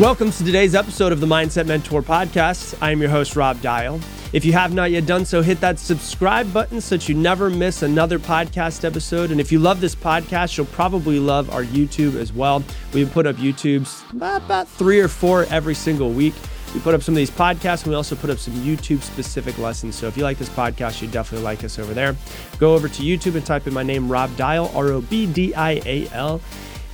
Welcome 0.00 0.30
to 0.30 0.44
today's 0.44 0.74
episode 0.74 1.12
of 1.12 1.20
the 1.20 1.26
Mindset 1.26 1.66
Mentor 1.66 2.00
Podcast. 2.00 2.74
I 2.80 2.90
am 2.90 3.02
your 3.02 3.10
host, 3.10 3.36
Rob 3.36 3.60
Dial. 3.60 4.00
If 4.32 4.46
you 4.46 4.54
have 4.54 4.72
not 4.72 4.90
yet 4.90 5.04
done 5.04 5.26
so, 5.26 5.42
hit 5.42 5.60
that 5.60 5.78
subscribe 5.78 6.50
button 6.54 6.80
so 6.80 6.96
that 6.96 7.06
you 7.06 7.14
never 7.14 7.50
miss 7.50 7.82
another 7.82 8.18
podcast 8.18 8.82
episode. 8.82 9.30
And 9.30 9.38
if 9.38 9.52
you 9.52 9.58
love 9.58 9.82
this 9.82 9.94
podcast, 9.94 10.56
you'll 10.56 10.64
probably 10.68 11.18
love 11.18 11.50
our 11.50 11.64
YouTube 11.64 12.14
as 12.14 12.32
well. 12.32 12.64
We 12.94 13.04
put 13.04 13.26
up 13.26 13.36
YouTubes 13.36 14.10
about 14.14 14.68
three 14.68 15.00
or 15.00 15.08
four 15.08 15.44
every 15.50 15.74
single 15.74 16.10
week. 16.10 16.32
We 16.72 16.80
put 16.80 16.94
up 16.94 17.02
some 17.02 17.12
of 17.12 17.16
these 17.16 17.30
podcasts 17.30 17.82
and 17.82 17.88
we 17.88 17.94
also 17.94 18.16
put 18.16 18.30
up 18.30 18.38
some 18.38 18.54
YouTube 18.54 19.02
specific 19.02 19.58
lessons. 19.58 19.96
So 19.96 20.06
if 20.06 20.16
you 20.16 20.22
like 20.22 20.38
this 20.38 20.48
podcast, 20.48 21.02
you 21.02 21.08
definitely 21.08 21.44
like 21.44 21.62
us 21.62 21.78
over 21.78 21.92
there. 21.92 22.16
Go 22.58 22.74
over 22.74 22.88
to 22.88 23.02
YouTube 23.02 23.34
and 23.34 23.44
type 23.44 23.66
in 23.66 23.74
my 23.74 23.82
name, 23.82 24.10
Rob 24.10 24.34
Dial, 24.38 24.72
R 24.74 24.92
O 24.92 25.02
B 25.02 25.30
D 25.30 25.54
I 25.54 25.82
A 25.84 26.08
L, 26.12 26.40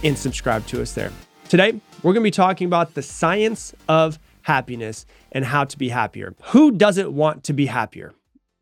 and 0.03 0.19
subscribe 0.19 0.67
to 0.67 0.83
us 0.83 0.93
there. 0.93 1.13
Today, 1.49 1.81
we're 2.03 2.13
going 2.13 2.25
to 2.25 2.27
be 2.27 2.33
talking 2.33 2.67
about 2.67 2.95
the 2.95 3.03
science 3.03 3.73
of 3.89 4.19
happiness 4.43 5.07
and 5.31 5.45
how 5.45 5.63
to 5.63 5.79
be 5.79 5.89
happier. 5.89 6.35
Who 6.47 6.73
doesn't 6.73 7.13
want 7.13 7.45
to 7.45 7.53
be 7.53 7.67
happier? 7.67 8.15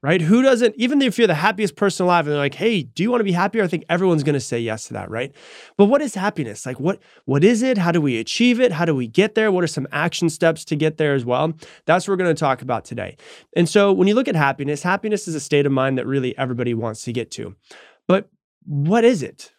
Right? 0.03 0.21
Who 0.21 0.43
doesn't, 0.43 0.75
even 0.77 1.01
if 1.01 1.17
you're 1.17 1.27
the 1.27 1.35
happiest 1.35 1.77
person 1.77 2.05
alive 2.05 2.27
and 2.27 2.33
they're 2.35 2.39
like, 2.39 2.57
hey, 2.57 2.83
do 2.83 3.03
you 3.03 3.11
want 3.11 3.21
to 3.21 3.25
be 3.25 3.33
happier? 3.33 3.65
I 3.65 3.69
think 3.69 3.87
everyone's 3.89 4.23
going 4.23 4.35
to 4.35 4.41
say 4.41 4.61
yes 4.61 4.89
to 4.89 4.93
that, 4.93 5.11
right? 5.11 5.35
But 5.79 5.87
what 5.87 6.03
is 6.03 6.15
happiness? 6.15 6.67
Like, 6.67 6.79
what 6.79 7.01
what 7.25 7.43
is 7.43 7.63
it? 7.63 7.79
How 7.79 7.91
do 7.91 8.03
we 8.03 8.19
achieve 8.19 8.61
it? 8.61 8.71
How 8.71 8.85
do 8.85 8.95
we 8.95 9.07
get 9.07 9.35
there? 9.35 9.51
What 9.51 9.65
are 9.65 9.67
some 9.67 9.89
action 9.91 10.29
steps 10.29 10.63
to 10.67 10.77
get 10.77 10.99
there 10.99 11.15
as 11.15 11.25
well? 11.25 11.55
That's 11.87 12.07
what 12.07 12.13
we're 12.13 12.23
going 12.23 12.37
to 12.37 12.39
talk 12.39 12.61
about 12.61 12.85
today. 12.85 13.17
And 13.57 13.67
so 13.67 13.95
when 13.95 14.09
you 14.09 14.15
look 14.15 14.29
at 14.29 14.37
happiness, 14.37 14.83
happiness 14.83 15.27
is 15.27 15.35
a 15.35 15.41
state 15.41 15.65
of 15.65 15.73
mind 15.73 15.97
that 15.97 16.07
really 16.07 16.37
everybody 16.37 16.75
wants 16.75 17.03
to 17.05 17.13
get 17.15 17.31
to. 17.33 17.57
But 18.07 18.29
what 18.67 19.05
is 19.05 19.23
it? 19.23 19.54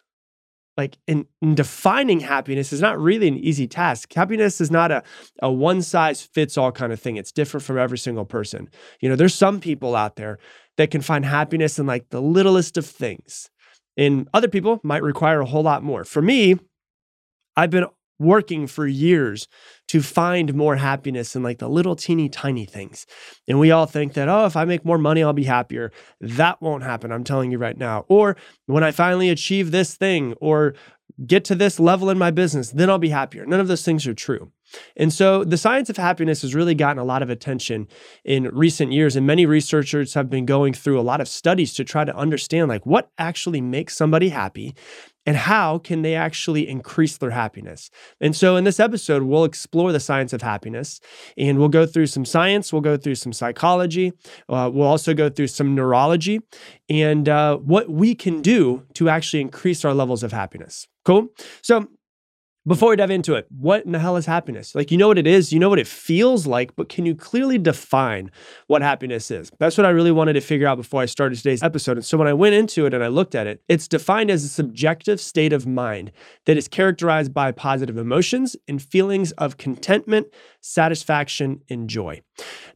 Like 0.76 0.98
in, 1.06 1.26
in, 1.40 1.54
defining 1.54 2.20
happiness 2.20 2.72
is 2.72 2.80
not 2.80 2.98
really 2.98 3.28
an 3.28 3.38
easy 3.38 3.66
task. 3.66 4.12
Happiness 4.12 4.60
is 4.60 4.70
not 4.70 4.90
a, 4.90 5.02
a 5.40 5.50
one 5.50 5.82
size 5.82 6.22
fits 6.22 6.58
all 6.58 6.72
kind 6.72 6.92
of 6.92 7.00
thing. 7.00 7.16
It's 7.16 7.32
different 7.32 7.64
from 7.64 7.78
every 7.78 7.98
single 7.98 8.24
person. 8.24 8.68
You 9.00 9.08
know, 9.08 9.16
there's 9.16 9.34
some 9.34 9.60
people 9.60 9.96
out 9.96 10.16
there 10.16 10.38
that 10.76 10.90
can 10.90 11.00
find 11.00 11.24
happiness 11.24 11.78
in 11.78 11.86
like 11.86 12.10
the 12.10 12.20
littlest 12.20 12.76
of 12.76 12.86
things. 12.86 13.50
And 13.96 14.28
other 14.34 14.48
people 14.48 14.80
might 14.82 15.02
require 15.02 15.40
a 15.40 15.46
whole 15.46 15.62
lot 15.62 15.82
more. 15.82 16.04
For 16.04 16.20
me, 16.20 16.56
I've 17.56 17.70
been 17.70 17.86
working 18.18 18.66
for 18.66 18.86
years 18.86 19.48
to 19.88 20.02
find 20.02 20.54
more 20.54 20.76
happiness 20.76 21.36
in 21.36 21.42
like 21.42 21.58
the 21.58 21.68
little 21.68 21.96
teeny 21.96 22.28
tiny 22.28 22.64
things. 22.64 23.06
And 23.46 23.60
we 23.60 23.70
all 23.70 23.86
think 23.86 24.14
that, 24.14 24.28
oh, 24.28 24.46
if 24.46 24.56
I 24.56 24.64
make 24.64 24.84
more 24.84 24.98
money, 24.98 25.22
I'll 25.22 25.32
be 25.32 25.44
happier. 25.44 25.92
That 26.20 26.60
won't 26.60 26.82
happen. 26.82 27.12
I'm 27.12 27.24
telling 27.24 27.50
you 27.50 27.58
right 27.58 27.76
now. 27.76 28.04
Or 28.08 28.36
when 28.66 28.82
I 28.82 28.90
finally 28.90 29.30
achieve 29.30 29.70
this 29.70 29.94
thing 29.94 30.34
or 30.40 30.74
get 31.24 31.44
to 31.44 31.54
this 31.54 31.78
level 31.78 32.10
in 32.10 32.18
my 32.18 32.30
business, 32.30 32.70
then 32.70 32.90
I'll 32.90 32.98
be 32.98 33.10
happier. 33.10 33.46
None 33.46 33.60
of 33.60 33.68
those 33.68 33.84
things 33.84 34.06
are 34.06 34.14
true. 34.14 34.50
And 34.96 35.12
so 35.12 35.44
the 35.44 35.56
science 35.56 35.88
of 35.88 35.96
happiness 35.96 36.42
has 36.42 36.54
really 36.54 36.74
gotten 36.74 36.98
a 36.98 37.04
lot 37.04 37.22
of 37.22 37.30
attention 37.30 37.86
in 38.24 38.44
recent 38.44 38.92
years 38.92 39.16
and 39.16 39.26
many 39.26 39.46
researchers 39.46 40.14
have 40.14 40.28
been 40.28 40.44
going 40.44 40.74
through 40.74 40.98
a 40.98 41.02
lot 41.02 41.20
of 41.20 41.28
studies 41.28 41.72
to 41.74 41.84
try 41.84 42.04
to 42.04 42.14
understand 42.16 42.68
like 42.68 42.84
what 42.84 43.10
actually 43.18 43.60
makes 43.60 43.96
somebody 43.96 44.30
happy 44.30 44.74
and 45.26 45.36
how 45.36 45.78
can 45.78 46.02
they 46.02 46.14
actually 46.14 46.68
increase 46.68 47.16
their 47.18 47.30
happiness. 47.30 47.90
And 48.20 48.34
so 48.34 48.56
in 48.56 48.64
this 48.64 48.80
episode, 48.80 49.24
we'll 49.24 49.44
explore 49.44 49.92
the 49.92 50.00
science 50.00 50.32
of 50.32 50.42
happiness 50.42 51.00
and 51.36 51.58
we'll 51.58 51.68
go 51.68 51.84
through 51.84 52.06
some 52.06 52.24
science, 52.24 52.72
we'll 52.72 52.82
go 52.82 52.96
through 52.96 53.16
some 53.16 53.32
psychology, 53.32 54.12
uh, 54.48 54.70
we'll 54.72 54.86
also 54.86 55.12
go 55.12 55.28
through 55.28 55.48
some 55.48 55.74
neurology 55.74 56.40
and 56.88 57.28
uh, 57.28 57.56
what 57.56 57.90
we 57.90 58.14
can 58.14 58.40
do 58.40 58.86
to 58.94 59.08
actually 59.08 59.40
increase 59.40 59.84
our 59.84 59.92
levels 59.92 60.22
of 60.22 60.32
happiness. 60.32 60.86
Cool? 61.04 61.28
So 61.62 61.88
before 62.66 62.90
we 62.90 62.96
dive 62.96 63.10
into 63.10 63.34
it, 63.34 63.46
what 63.50 63.84
in 63.84 63.92
the 63.92 63.98
hell 63.98 64.16
is 64.16 64.26
happiness? 64.26 64.74
Like, 64.74 64.90
you 64.90 64.98
know 64.98 65.08
what 65.08 65.18
it 65.18 65.26
is, 65.26 65.52
you 65.52 65.58
know 65.58 65.68
what 65.68 65.78
it 65.78 65.86
feels 65.86 66.46
like, 66.46 66.74
but 66.74 66.88
can 66.88 67.06
you 67.06 67.14
clearly 67.14 67.58
define 67.58 68.30
what 68.66 68.82
happiness 68.82 69.30
is? 69.30 69.50
That's 69.58 69.78
what 69.78 69.86
I 69.86 69.90
really 69.90 70.10
wanted 70.10 70.32
to 70.32 70.40
figure 70.40 70.66
out 70.66 70.76
before 70.76 71.00
I 71.00 71.06
started 71.06 71.36
today's 71.36 71.62
episode. 71.62 71.96
And 71.96 72.04
so 72.04 72.18
when 72.18 72.26
I 72.26 72.32
went 72.32 72.54
into 72.54 72.86
it 72.86 72.94
and 72.94 73.04
I 73.04 73.08
looked 73.08 73.34
at 73.34 73.46
it, 73.46 73.62
it's 73.68 73.86
defined 73.86 74.30
as 74.30 74.44
a 74.44 74.48
subjective 74.48 75.20
state 75.20 75.52
of 75.52 75.66
mind 75.66 76.10
that 76.46 76.56
is 76.56 76.66
characterized 76.66 77.32
by 77.32 77.52
positive 77.52 77.96
emotions 77.96 78.56
and 78.66 78.82
feelings 78.82 79.32
of 79.32 79.56
contentment, 79.56 80.26
satisfaction, 80.60 81.62
and 81.70 81.88
joy. 81.88 82.20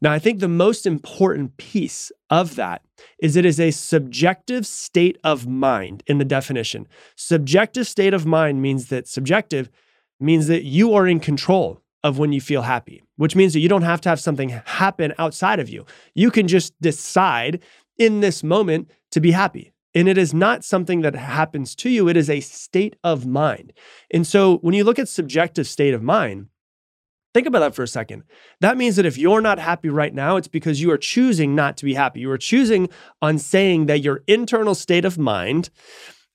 Now, 0.01 0.13
I 0.13 0.19
think 0.19 0.39
the 0.39 0.49
most 0.49 0.87
important 0.87 1.57
piece 1.57 2.13
of 2.31 2.55
that 2.57 2.83
is 3.21 3.37
it 3.37 3.45
is 3.45 3.59
a 3.59 3.71
subjective 3.71 4.67
state 4.67 5.19
of 5.25 5.47
mind 5.47 6.03
in 6.07 6.19
the 6.19 6.25
definition. 6.25 6.87
Subjective 7.17 7.87
state 7.87 8.15
of 8.15 8.27
mind 8.27 8.63
means 8.63 8.87
that 8.87 9.09
subjective 9.09 9.69
means 10.21 10.47
that 10.49 10.65
you 10.65 10.95
are 10.95 11.07
in 11.07 11.21
control 11.21 11.81
of 12.03 12.19
when 12.19 12.33
you 12.33 12.41
feel 12.41 12.63
happy, 12.63 13.03
which 13.17 13.37
means 13.37 13.53
that 13.53 13.61
you 13.61 13.69
don't 13.69 13.83
have 13.83 14.01
to 14.03 14.09
have 14.09 14.21
something 14.21 14.49
happen 14.65 15.13
outside 15.19 15.61
of 15.61 15.69
you. 15.69 15.85
You 16.15 16.31
can 16.31 16.49
just 16.49 16.79
decide 16.81 17.63
in 17.99 18.21
this 18.21 18.43
moment 18.43 18.91
to 19.11 19.21
be 19.21 19.33
happy. 19.33 19.73
And 19.95 20.09
it 20.09 20.17
is 20.17 20.33
not 20.33 20.65
something 20.65 21.01
that 21.03 21.15
happens 21.17 21.75
to 21.77 21.91
you, 21.91 22.09
it 22.09 22.17
is 22.17 22.31
a 22.31 22.41
state 22.41 22.97
of 23.03 23.27
mind. 23.27 23.73
And 24.13 24.27
so 24.27 24.59
when 24.59 24.75
you 24.75 24.85
look 24.85 24.99
at 24.99 25.09
subjective 25.09 25.67
state 25.67 25.95
of 25.95 26.03
mind, 26.03 26.47
Think 27.33 27.47
about 27.47 27.61
that 27.61 27.75
for 27.77 27.85
a 27.85 27.89
second. 27.89 28.25
That 28.61 28.77
means 28.77 28.97
that 28.97 29.07
if 29.07 29.17
you're 29.17 29.41
not 29.41 29.61
happy 29.61 29.89
right 29.89 30.13
now, 30.13 30.37
it's 30.37 30.49
because 30.49 30.81
you 30.81 30.91
are 30.91 30.99
choosing 30.99 31.55
not 31.55 31.77
to 31.77 31.85
be 31.85 31.95
happy. 31.95 32.21
You 32.21 32.31
are 32.33 32.39
choosing 32.39 32.89
on 33.23 33.39
saying 33.39 33.87
that 33.87 34.01
your 34.01 34.25
internal 34.27 34.75
state 34.75 35.05
of 35.05 35.17
mind 35.17 35.71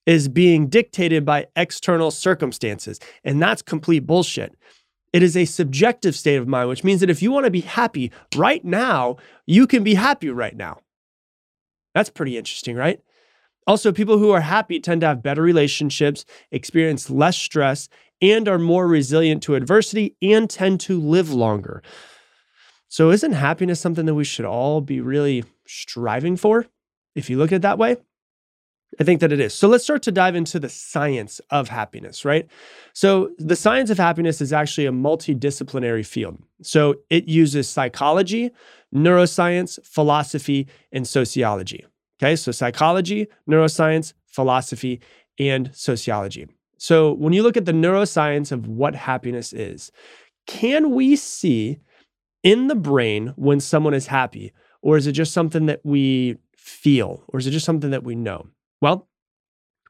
is 0.05 0.27
being 0.27 0.67
dictated 0.67 1.25
by 1.25 1.47
external 1.55 2.11
circumstances. 2.11 2.99
And 3.23 3.41
that's 3.41 3.61
complete 3.61 4.05
bullshit. 4.05 4.55
It 5.13 5.23
is 5.23 5.37
a 5.37 5.45
subjective 5.45 6.15
state 6.15 6.35
of 6.35 6.47
mind, 6.47 6.69
which 6.69 6.83
means 6.83 6.99
that 6.99 7.09
if 7.09 7.21
you 7.21 7.31
want 7.31 7.45
to 7.45 7.51
be 7.51 7.61
happy 7.61 8.11
right 8.35 8.63
now, 8.63 9.17
you 9.45 9.65
can 9.65 9.83
be 9.83 9.93
happy 9.93 10.29
right 10.29 10.55
now. 10.55 10.79
That's 11.93 12.09
pretty 12.09 12.37
interesting, 12.37 12.75
right? 12.75 12.99
Also, 13.67 13.91
people 13.91 14.17
who 14.17 14.31
are 14.31 14.41
happy 14.41 14.79
tend 14.79 15.01
to 15.01 15.07
have 15.07 15.23
better 15.23 15.41
relationships, 15.41 16.25
experience 16.51 17.09
less 17.09 17.37
stress, 17.37 17.89
and 18.21 18.47
are 18.47 18.59
more 18.59 18.87
resilient 18.87 19.41
to 19.43 19.55
adversity 19.55 20.15
and 20.21 20.49
tend 20.49 20.79
to 20.81 20.99
live 20.99 21.33
longer. 21.33 21.81
So, 22.89 23.09
isn't 23.09 23.31
happiness 23.31 23.79
something 23.79 24.05
that 24.05 24.13
we 24.13 24.23
should 24.23 24.45
all 24.45 24.81
be 24.81 25.01
really 25.01 25.43
striving 25.65 26.37
for? 26.37 26.67
If 27.15 27.29
you 27.29 27.37
look 27.37 27.51
at 27.51 27.57
it 27.57 27.61
that 27.63 27.79
way, 27.79 27.97
I 28.99 29.03
think 29.03 29.19
that 29.19 29.31
it 29.31 29.39
is. 29.39 29.53
So 29.53 29.67
let's 29.67 29.83
start 29.83 30.03
to 30.03 30.11
dive 30.11 30.35
into 30.35 30.59
the 30.59 30.69
science 30.69 31.41
of 31.49 31.67
happiness, 31.67 32.23
right? 32.23 32.47
So 32.93 33.31
the 33.37 33.55
science 33.55 33.89
of 33.89 33.97
happiness 33.97 34.39
is 34.39 34.53
actually 34.53 34.85
a 34.85 34.91
multidisciplinary 34.91 36.05
field. 36.05 36.37
So 36.61 36.95
it 37.09 37.27
uses 37.27 37.67
psychology, 37.67 38.51
neuroscience, 38.93 39.79
philosophy, 39.85 40.67
and 40.91 41.05
sociology. 41.07 41.85
Okay, 42.21 42.37
so 42.37 42.51
psychology, 42.51 43.27
neuroscience, 43.49 44.13
philosophy, 44.27 45.01
and 45.37 45.71
sociology. 45.73 46.47
So 46.77 47.13
when 47.13 47.33
you 47.33 47.43
look 47.43 47.57
at 47.57 47.65
the 47.65 47.73
neuroscience 47.73 48.51
of 48.51 48.67
what 48.67 48.95
happiness 48.95 49.51
is, 49.51 49.91
can 50.47 50.91
we 50.91 51.15
see 51.15 51.79
in 52.43 52.67
the 52.67 52.75
brain 52.75 53.33
when 53.35 53.59
someone 53.59 53.93
is 53.93 54.07
happy? 54.07 54.53
Or 54.81 54.95
is 54.95 55.07
it 55.07 55.13
just 55.13 55.33
something 55.33 55.65
that 55.65 55.81
we 55.83 56.37
feel? 56.55 57.23
Or 57.27 57.39
is 57.39 57.47
it 57.47 57.51
just 57.51 57.65
something 57.65 57.91
that 57.91 58.03
we 58.03 58.15
know? 58.15 58.47
Well, 58.85 59.07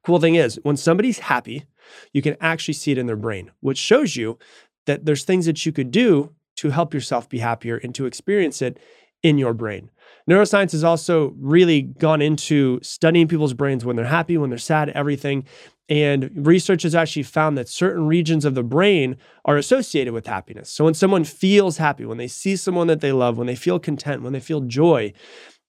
cool 0.06 0.22
thing 0.22 0.36
is 0.36 0.58
when 0.64 0.78
somebody's 0.78 1.20
happy, 1.20 1.66
you 2.14 2.22
can 2.22 2.38
actually 2.40 2.76
see 2.76 2.94
it 2.94 2.98
in 2.98 3.08
their 3.08 3.18
brain, 3.18 3.52
which 3.60 3.78
shows 3.78 4.16
you 4.16 4.40
that 4.86 5.04
there's 5.04 5.26
things 5.26 5.48
that 5.48 5.66
you 5.66 5.74
could 5.74 5.92
do 5.92 6.34
to 6.56 6.70
help 6.70 6.94
yourself 6.94 7.28
be 7.28 7.40
happier 7.40 7.76
and 7.76 7.94
to 7.94 8.06
experience 8.06 8.62
it 8.62 8.80
in 9.22 9.38
your 9.38 9.54
brain. 9.54 9.92
Neuroscience 10.30 10.72
has 10.72 10.86
also 10.86 11.36
really 11.38 11.82
gone 11.82 12.22
into 12.22 12.80
studying 12.82 13.28
people's 13.28 13.54
brains 13.54 13.84
when 13.84 13.98
they're 13.98 14.06
happy, 14.06 14.38
when 14.38 14.50
they're 14.50 14.58
sad, 14.58 14.88
everything. 14.92 15.44
And 15.90 16.32
research 16.48 16.84
has 16.84 16.96
actually 16.96 17.24
found 17.24 17.58
that 17.58 17.68
certain 17.68 18.08
regions 18.08 18.46
of 18.46 18.56
the 18.56 18.64
brain 18.64 19.18
are 19.44 19.58
associated 19.58 20.14
with 20.14 20.26
happiness. 20.26 20.70
So 20.70 20.86
when 20.86 20.94
someone 20.94 21.26
feels 21.26 21.80
happy, 21.80 22.06
when 22.06 22.18
they 22.18 22.30
see 22.30 22.56
someone 22.56 22.88
that 22.88 23.02
they 23.02 23.12
love, 23.12 23.38
when 23.38 23.48
they 23.48 23.58
feel 23.58 23.78
content, 23.78 24.22
when 24.22 24.32
they 24.32 24.40
feel 24.40 24.62
joy, 24.62 25.12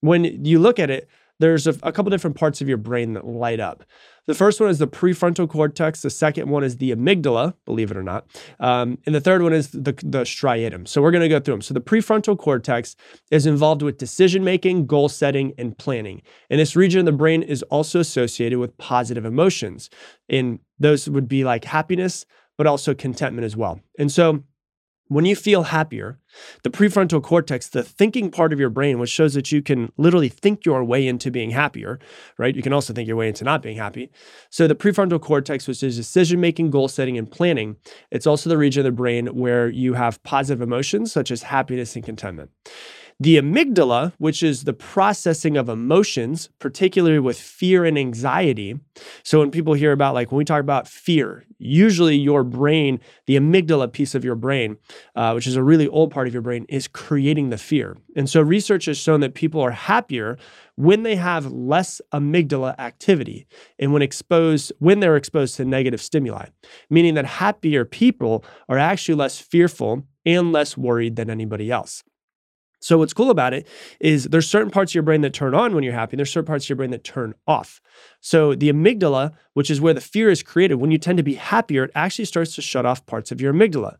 when 0.01 0.45
you 0.45 0.61
look 0.61 0.79
at 0.79 0.91
it, 0.91 1.09
there's 1.39 1.67
a, 1.67 1.71
a, 1.83 1.93
couple 1.93 2.11
different 2.11 2.37
parts 2.37 2.61
of 2.61 2.69
your 2.69 2.79
brain 2.79 3.13
that 3.13 3.27
light 3.27 3.61
up. 3.61 3.85
The 4.27 4.35
first 4.35 4.61
one 4.61 4.71
is 4.71 4.79
the 4.79 4.89
prefrontal 4.89 5.49
cortex. 5.49 6.03
The 6.03 6.11
second 6.11 6.49
one 6.49 6.65
is 6.65 6.79
the 6.79 6.91
amygdala, 6.93 7.55
believe 7.65 7.91
it 7.91 7.97
or 7.97 8.03
not. 8.03 8.27
Um, 8.59 8.99
and 9.07 9.15
the 9.15 9.21
third 9.21 9.43
one 9.43 9.53
is 9.53 9.69
the, 9.71 9.93
the 9.93 10.25
striatum. 10.25 10.89
So 10.89 11.01
we're 11.01 11.11
going 11.11 11.23
to 11.23 11.29
go 11.29 11.39
through 11.39 11.55
them. 11.55 11.63
So 11.63 11.75
the 11.75 11.81
prefrontal 11.81 12.37
cortex 12.37 12.97
is 13.31 13.47
involved 13.47 13.83
with 13.83 13.99
decision 13.99 14.43
making, 14.43 14.87
goal 14.87 15.09
setting, 15.09 15.53
and 15.59 15.77
planning. 15.77 16.23
And 16.51 16.59
this 16.59 16.75
region 16.75 17.01
of 17.01 17.07
the 17.07 17.13
brain 17.13 17.43
is 17.43 17.63
also 17.65 18.01
associated 18.01 18.59
with 18.59 18.77
positive 18.79 19.25
emotions. 19.25 19.91
And 20.29 20.59
those 20.79 21.09
would 21.09 21.29
be 21.29 21.45
like 21.45 21.65
happiness, 21.65 22.27
but 22.57 22.67
also 22.67 22.95
contentment 22.95 23.45
as 23.45 23.57
well. 23.57 23.81
And 23.99 24.11
so 24.11 24.43
When 25.09 25.25
you 25.25 25.37
feel 25.37 25.65
happier, 25.65 26.19
the 26.65 26.71
prefrontal 26.71 27.23
cortex, 27.23 27.69
the 27.69 27.85
thinking 27.85 28.29
part 28.31 28.53
of 28.53 28.59
your 28.59 28.71
brain, 28.71 28.99
which 28.99 29.11
shows 29.11 29.35
that 29.35 29.53
you 29.53 29.63
can 29.63 29.93
literally 29.97 30.29
think 30.29 30.65
your 30.65 30.83
way 30.83 31.07
into 31.07 31.31
being 31.31 31.51
happier, 31.51 32.01
right? 32.39 32.57
You 32.57 32.63
can 32.63 32.73
also 32.73 32.93
think 32.93 33.07
your 33.07 33.17
way 33.17 33.29
into 33.29 33.45
not 33.45 33.63
being 33.63 33.77
happy. 33.77 34.11
So, 34.51 34.67
the 34.67 34.75
prefrontal 34.75 35.21
cortex, 35.21 35.69
which 35.69 35.83
is 35.85 35.97
decision 35.97 36.41
making, 36.41 36.71
goal 36.71 36.89
setting, 36.89 37.17
and 37.17 37.31
planning, 37.31 37.77
it's 38.11 38.27
also 38.27 38.51
the 38.51 38.59
region 38.59 38.81
of 38.81 38.85
the 38.85 38.97
brain 38.97 39.27
where 39.29 39.69
you 39.69 39.95
have 39.95 40.21
positive 40.25 40.61
emotions 40.61 41.13
such 41.13 41.31
as 41.31 41.45
happiness 41.45 41.95
and 41.95 42.05
contentment. 42.05 42.51
The 43.19 43.39
amygdala, 43.39 44.13
which 44.19 44.43
is 44.43 44.65
the 44.65 44.75
processing 44.75 45.57
of 45.57 45.71
emotions, 45.71 46.51
particularly 46.59 47.19
with 47.19 47.39
fear 47.39 47.87
and 47.87 47.99
anxiety. 47.99 48.79
So 49.23 49.39
when 49.39 49.51
people 49.51 49.73
hear 49.73 49.93
about, 49.93 50.13
like 50.13 50.31
when 50.31 50.37
we 50.37 50.45
talk 50.45 50.61
about 50.61 50.87
fear, 50.87 51.45
usually 51.59 52.17
your 52.17 52.45
brain, 52.45 53.01
the 53.27 53.37
amygdala 53.37 53.91
piece 53.91 54.15
of 54.15 54.23
your 54.23 54.35
brain, 54.35 54.77
uh, 55.15 55.33
which 55.33 55.47
is 55.47 55.57
a 55.57 55.63
really 55.63 55.89
old 55.89 56.11
part 56.11 56.29
of 56.29 56.35
your 56.35 56.43
brain, 56.43 56.67
is 56.69 56.89
creating 56.89 57.49
the 57.49 57.57
fear. 57.57 57.97
And 58.17 58.29
so 58.29 58.43
research 58.43 58.85
has 58.85 58.99
shown 58.99 59.21
that 59.21 59.33
people 59.33 59.63
are 59.63 59.71
happier 59.71 60.37
when 60.75 61.03
they 61.03 61.17
have 61.17 61.51
less 61.51 62.03
amygdala 62.13 62.79
activity 62.79 63.47
and 63.79 63.95
when 63.95 64.03
exposed 64.03 64.73
when 64.79 65.01
they're 65.01 65.17
exposed 65.17 65.57
to 65.57 65.65
negative 65.65 66.03
stimuli 66.03 66.47
meaning 66.91 67.15
that 67.15 67.25
happier 67.25 67.87
people 67.87 68.45
are 68.69 68.79
actually 68.79 69.15
less 69.15 69.39
fearful 69.39 70.05
and 70.27 70.53
less 70.53 70.77
worried 70.77 71.17
than 71.17 71.31
anybody 71.31 71.71
else 71.71 72.05
so 72.81 72.99
what's 72.99 73.15
cool 73.15 73.31
about 73.31 73.55
it 73.55 73.67
is 74.01 74.25
there's 74.25 74.49
certain 74.49 74.71
parts 74.71 74.93
of 74.93 74.95
your 74.95 75.03
brain 75.03 75.23
that 75.23 75.33
turn 75.33 75.55
on 75.55 75.75
when 75.75 75.83
you're 75.83 75.93
happy, 75.93 76.15
and 76.15 76.19
there's 76.19 76.33
certain 76.33 76.47
parts 76.47 76.67
of 76.67 76.69
your 76.69 76.77
brain 76.77 76.91
that 76.91 77.05
turn 77.05 77.35
off. 77.47 77.81
So 78.21 78.55
the 78.55 78.71
amygdala, 78.71 79.33
which 79.55 79.71
is 79.71 79.81
where 79.81 79.95
the 79.95 80.01
fear 80.01 80.29
is 80.29 80.43
created, 80.43 80.77
when 80.77 80.91
you 80.91 80.99
tend 80.99 81.17
to 81.19 81.25
be 81.25 81.35
happier, 81.35 81.85
it 81.85 81.91
actually 81.95 82.27
starts 82.27 82.55
to 82.57 82.63
shut 82.63 82.87
off 82.87 83.07
parts 83.07 83.33
of 83.33 83.41
your 83.41 83.53
amygdala. 83.53 83.97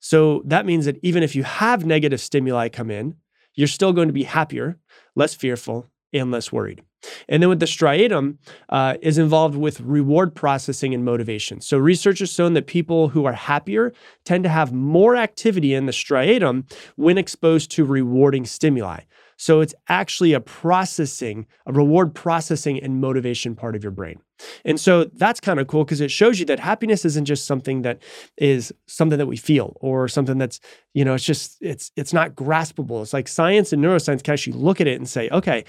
So 0.00 0.42
that 0.46 0.66
means 0.66 0.86
that 0.86 0.98
even 1.02 1.22
if 1.22 1.36
you 1.36 1.44
have 1.44 1.84
negative 1.84 2.20
stimuli 2.20 2.68
come 2.68 2.90
in, 2.90 3.16
you're 3.54 3.68
still 3.68 3.92
going 3.92 4.08
to 4.08 4.14
be 4.14 4.24
happier, 4.24 4.78
less 5.14 5.34
fearful, 5.34 5.86
and 6.12 6.30
less 6.30 6.52
worried. 6.52 6.82
And 7.28 7.42
then 7.42 7.48
with 7.48 7.60
the 7.60 7.66
striatum 7.66 8.36
uh, 8.68 8.96
is 9.00 9.18
involved 9.18 9.56
with 9.56 9.80
reward 9.80 10.34
processing 10.34 10.92
and 10.92 11.04
motivation. 11.04 11.60
So 11.60 11.78
research 11.78 12.18
has 12.18 12.32
shown 12.32 12.52
that 12.54 12.66
people 12.66 13.08
who 13.08 13.24
are 13.24 13.32
happier 13.32 13.92
tend 14.24 14.44
to 14.44 14.50
have 14.50 14.72
more 14.72 15.16
activity 15.16 15.74
in 15.74 15.86
the 15.86 15.92
striatum 15.92 16.70
when 16.96 17.16
exposed 17.16 17.70
to 17.72 17.84
rewarding 17.84 18.44
stimuli. 18.44 19.00
So 19.40 19.60
it's 19.62 19.74
actually 19.88 20.34
a 20.34 20.40
processing, 20.40 21.46
a 21.64 21.72
reward 21.72 22.14
processing 22.14 22.78
and 22.82 23.00
motivation 23.00 23.56
part 23.56 23.74
of 23.74 23.82
your 23.82 23.90
brain. 23.90 24.20
And 24.66 24.78
so 24.78 25.04
that's 25.04 25.40
kind 25.40 25.58
of 25.58 25.66
cool 25.66 25.82
because 25.84 26.02
it 26.02 26.10
shows 26.10 26.38
you 26.38 26.44
that 26.46 26.60
happiness 26.60 27.06
isn't 27.06 27.24
just 27.24 27.46
something 27.46 27.80
that 27.82 28.02
is 28.36 28.70
something 28.86 29.16
that 29.16 29.26
we 29.26 29.38
feel 29.38 29.78
or 29.80 30.08
something 30.08 30.36
that's, 30.36 30.60
you 30.92 31.06
know, 31.06 31.14
it's 31.14 31.24
just 31.24 31.56
it's 31.62 31.90
it's 31.96 32.12
not 32.12 32.34
graspable. 32.34 33.00
It's 33.00 33.14
like 33.14 33.28
science 33.28 33.72
and 33.72 33.82
neuroscience 33.82 34.22
can 34.22 34.34
actually 34.34 34.58
look 34.58 34.78
at 34.78 34.86
it 34.86 34.98
and 34.98 35.08
say, 35.08 35.30
okay, 35.30 35.64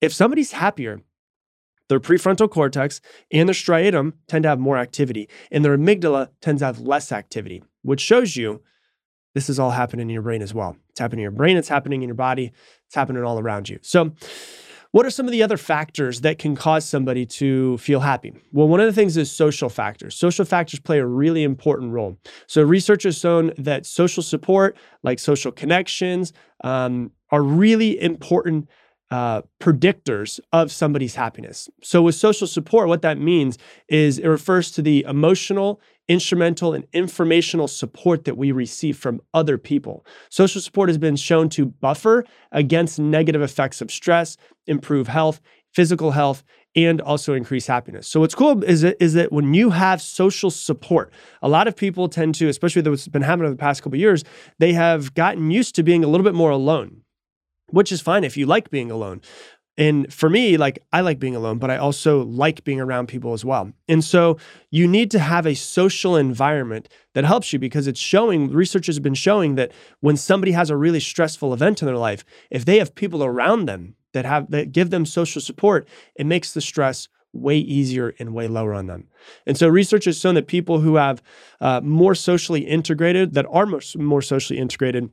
if 0.00 0.12
somebody's 0.12 0.52
happier, 0.52 1.00
their 1.88 2.00
prefrontal 2.00 2.50
cortex 2.50 3.00
and 3.30 3.48
their 3.48 3.54
striatum 3.54 4.14
tend 4.26 4.42
to 4.42 4.48
have 4.48 4.58
more 4.58 4.76
activity, 4.76 5.28
and 5.50 5.64
their 5.64 5.76
amygdala 5.76 6.30
tends 6.40 6.60
to 6.60 6.66
have 6.66 6.80
less 6.80 7.12
activity, 7.12 7.62
which 7.82 8.00
shows 8.00 8.36
you 8.36 8.62
this 9.34 9.48
is 9.48 9.58
all 9.58 9.70
happening 9.70 10.08
in 10.08 10.14
your 10.14 10.22
brain 10.22 10.42
as 10.42 10.54
well. 10.54 10.76
It's 10.90 10.98
happening 10.98 11.20
in 11.20 11.24
your 11.24 11.30
brain, 11.30 11.56
it's 11.56 11.68
happening 11.68 12.02
in 12.02 12.08
your 12.08 12.16
body, 12.16 12.52
it's 12.86 12.94
happening 12.94 13.22
all 13.22 13.38
around 13.38 13.68
you. 13.68 13.78
So, 13.82 14.12
what 14.92 15.04
are 15.04 15.10
some 15.10 15.26
of 15.26 15.32
the 15.32 15.42
other 15.42 15.58
factors 15.58 16.22
that 16.22 16.38
can 16.38 16.56
cause 16.56 16.86
somebody 16.86 17.26
to 17.26 17.76
feel 17.78 18.00
happy? 18.00 18.32
Well, 18.52 18.66
one 18.66 18.80
of 18.80 18.86
the 18.86 18.94
things 18.94 19.18
is 19.18 19.30
social 19.30 19.68
factors. 19.68 20.16
Social 20.16 20.46
factors 20.46 20.80
play 20.80 21.00
a 21.00 21.06
really 21.06 21.42
important 21.42 21.92
role. 21.92 22.16
So, 22.46 22.62
research 22.62 23.02
has 23.02 23.18
shown 23.18 23.52
that 23.58 23.84
social 23.84 24.22
support, 24.22 24.76
like 25.02 25.18
social 25.18 25.52
connections, 25.52 26.32
um, 26.64 27.12
are 27.30 27.42
really 27.42 28.00
important 28.00 28.68
uh, 29.10 29.42
predictors 29.60 30.40
of 30.52 30.72
somebody's 30.72 31.14
happiness. 31.14 31.68
So, 31.82 32.02
with 32.02 32.14
social 32.14 32.46
support, 32.46 32.88
what 32.88 33.02
that 33.02 33.18
means 33.18 33.58
is 33.88 34.18
it 34.18 34.26
refers 34.26 34.70
to 34.72 34.82
the 34.82 35.04
emotional, 35.08 35.80
instrumental, 36.08 36.74
and 36.74 36.86
informational 36.92 37.68
support 37.68 38.24
that 38.24 38.36
we 38.36 38.52
receive 38.52 38.96
from 38.98 39.20
other 39.32 39.58
people. 39.58 40.04
Social 40.28 40.60
support 40.60 40.88
has 40.88 40.98
been 40.98 41.16
shown 41.16 41.48
to 41.50 41.66
buffer 41.66 42.24
against 42.50 42.98
negative 42.98 43.42
effects 43.42 43.80
of 43.80 43.90
stress, 43.90 44.36
improve 44.66 45.08
health, 45.08 45.40
physical 45.72 46.12
health, 46.12 46.42
and 46.74 47.00
also 47.00 47.32
increase 47.32 47.66
happiness. 47.66 48.06
So 48.06 48.20
what's 48.20 48.34
cool 48.34 48.62
is 48.64 48.82
that, 48.82 49.02
is 49.02 49.14
that 49.14 49.32
when 49.32 49.54
you 49.54 49.70
have 49.70 50.02
social 50.02 50.50
support, 50.50 51.12
a 51.42 51.48
lot 51.48 51.68
of 51.68 51.76
people 51.76 52.08
tend 52.08 52.34
to, 52.36 52.48
especially 52.48 52.82
what's 52.82 53.08
been 53.08 53.22
happening 53.22 53.46
over 53.46 53.54
the 53.54 53.58
past 53.58 53.82
couple 53.82 53.98
years, 53.98 54.24
they 54.58 54.74
have 54.74 55.14
gotten 55.14 55.50
used 55.50 55.74
to 55.76 55.82
being 55.82 56.04
a 56.04 56.08
little 56.08 56.24
bit 56.24 56.34
more 56.34 56.50
alone 56.50 57.02
which 57.68 57.92
is 57.92 58.00
fine 58.00 58.24
if 58.24 58.36
you 58.36 58.46
like 58.46 58.70
being 58.70 58.90
alone. 58.90 59.20
And 59.78 60.12
for 60.12 60.30
me, 60.30 60.56
like 60.56 60.78
I 60.92 61.02
like 61.02 61.18
being 61.18 61.36
alone, 61.36 61.58
but 61.58 61.70
I 61.70 61.76
also 61.76 62.24
like 62.24 62.64
being 62.64 62.80
around 62.80 63.08
people 63.08 63.34
as 63.34 63.44
well. 63.44 63.72
And 63.88 64.02
so 64.02 64.38
you 64.70 64.88
need 64.88 65.10
to 65.10 65.18
have 65.18 65.46
a 65.46 65.54
social 65.54 66.16
environment 66.16 66.88
that 67.12 67.24
helps 67.24 67.52
you 67.52 67.58
because 67.58 67.86
it's 67.86 68.00
showing, 68.00 68.50
research 68.50 68.86
has 68.86 68.98
been 68.98 69.14
showing 69.14 69.54
that 69.56 69.72
when 70.00 70.16
somebody 70.16 70.52
has 70.52 70.70
a 70.70 70.76
really 70.76 71.00
stressful 71.00 71.52
event 71.52 71.82
in 71.82 71.86
their 71.86 71.98
life, 71.98 72.24
if 72.50 72.64
they 72.64 72.78
have 72.78 72.94
people 72.94 73.22
around 73.22 73.66
them 73.66 73.96
that 74.14 74.24
have 74.24 74.50
that 74.50 74.72
give 74.72 74.88
them 74.88 75.04
social 75.04 75.42
support, 75.42 75.86
it 76.14 76.24
makes 76.24 76.54
the 76.54 76.62
stress 76.62 77.08
way 77.34 77.58
easier 77.58 78.14
and 78.18 78.32
way 78.32 78.48
lower 78.48 78.72
on 78.72 78.86
them. 78.86 79.08
And 79.46 79.58
so 79.58 79.68
research 79.68 80.06
has 80.06 80.18
shown 80.18 80.36
that 80.36 80.46
people 80.46 80.80
who 80.80 80.96
have 80.96 81.22
uh, 81.60 81.82
more 81.82 82.14
socially 82.14 82.62
integrated, 82.62 83.34
that 83.34 83.46
are 83.50 83.66
more, 83.66 83.80
more 83.96 84.22
socially 84.22 84.58
integrated, 84.58 85.10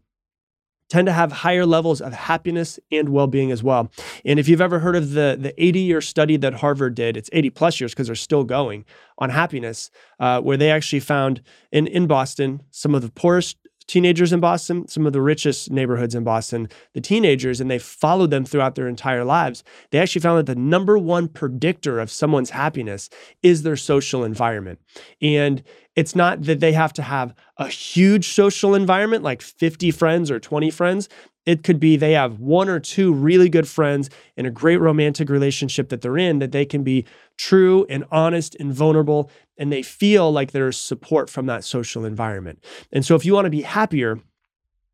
tend 0.93 1.07
to 1.07 1.11
have 1.11 1.31
higher 1.31 1.65
levels 1.65 2.01
of 2.01 2.13
happiness 2.13 2.79
and 2.91 3.09
well-being 3.09 3.51
as 3.51 3.63
well. 3.63 3.91
And 4.23 4.39
if 4.39 4.47
you've 4.47 4.61
ever 4.61 4.77
heard 4.77 4.95
of 4.95 5.13
the 5.13 5.35
the 5.39 5.51
80-year 5.57 6.01
study 6.01 6.37
that 6.37 6.53
Harvard 6.53 6.93
did, 6.93 7.17
it's 7.17 7.31
80 7.33 7.49
plus 7.49 7.79
years 7.79 7.93
because 7.93 8.05
they're 8.05 8.15
still 8.15 8.43
going 8.43 8.85
on 9.17 9.31
happiness, 9.31 9.89
uh, 10.19 10.39
where 10.41 10.55
they 10.55 10.69
actually 10.69 10.99
found 10.99 11.41
in 11.71 11.87
in 11.87 12.05
Boston 12.05 12.61
some 12.69 12.93
of 12.93 13.01
the 13.01 13.09
poorest 13.09 13.57
teenagers 13.87 14.33
in 14.33 14.39
Boston, 14.39 14.87
some 14.87 15.05
of 15.05 15.13
the 15.13 15.21
richest 15.21 15.71
neighborhoods 15.71 16.15
in 16.15 16.23
Boston, 16.23 16.69
the 16.93 17.01
teenagers, 17.01 17.59
and 17.61 17.69
they 17.69 17.79
followed 17.79 18.31
them 18.31 18.45
throughout 18.45 18.75
their 18.75 18.87
entire 18.87 19.23
lives. 19.23 19.63
They 19.91 19.99
actually 19.99 20.21
found 20.21 20.39
that 20.39 20.51
the 20.53 20.59
number 20.59 20.97
one 20.97 21.27
predictor 21.27 21.99
of 21.99 22.11
someone's 22.11 22.51
happiness 22.51 23.09
is 23.41 23.63
their 23.63 23.75
social 23.75 24.23
environment. 24.23 24.79
And 25.21 25.63
it's 25.95 26.15
not 26.15 26.43
that 26.43 26.59
they 26.59 26.73
have 26.73 26.93
to 26.93 27.01
have 27.01 27.35
a 27.57 27.67
huge 27.67 28.29
social 28.29 28.73
environment, 28.73 29.23
like 29.23 29.41
50 29.41 29.91
friends 29.91 30.31
or 30.31 30.39
20 30.39 30.71
friends. 30.71 31.09
It 31.45 31.63
could 31.63 31.79
be 31.79 31.97
they 31.97 32.13
have 32.13 32.39
one 32.39 32.69
or 32.69 32.79
two 32.79 33.13
really 33.13 33.49
good 33.49 33.67
friends 33.67 34.09
in 34.37 34.45
a 34.45 34.51
great 34.51 34.77
romantic 34.77 35.29
relationship 35.29 35.89
that 35.89 36.01
they're 36.01 36.17
in, 36.17 36.39
that 36.39 36.51
they 36.51 36.65
can 36.65 36.83
be 36.83 37.05
true 37.37 37.85
and 37.89 38.05
honest 38.11 38.55
and 38.59 38.73
vulnerable, 38.73 39.29
and 39.57 39.71
they 39.71 39.81
feel 39.81 40.31
like 40.31 40.51
there's 40.51 40.77
support 40.77 41.29
from 41.29 41.45
that 41.47 41.63
social 41.63 42.05
environment. 42.05 42.63
And 42.91 43.05
so, 43.05 43.15
if 43.15 43.25
you 43.25 43.33
want 43.33 43.45
to 43.45 43.51
be 43.51 43.61
happier, 43.61 44.19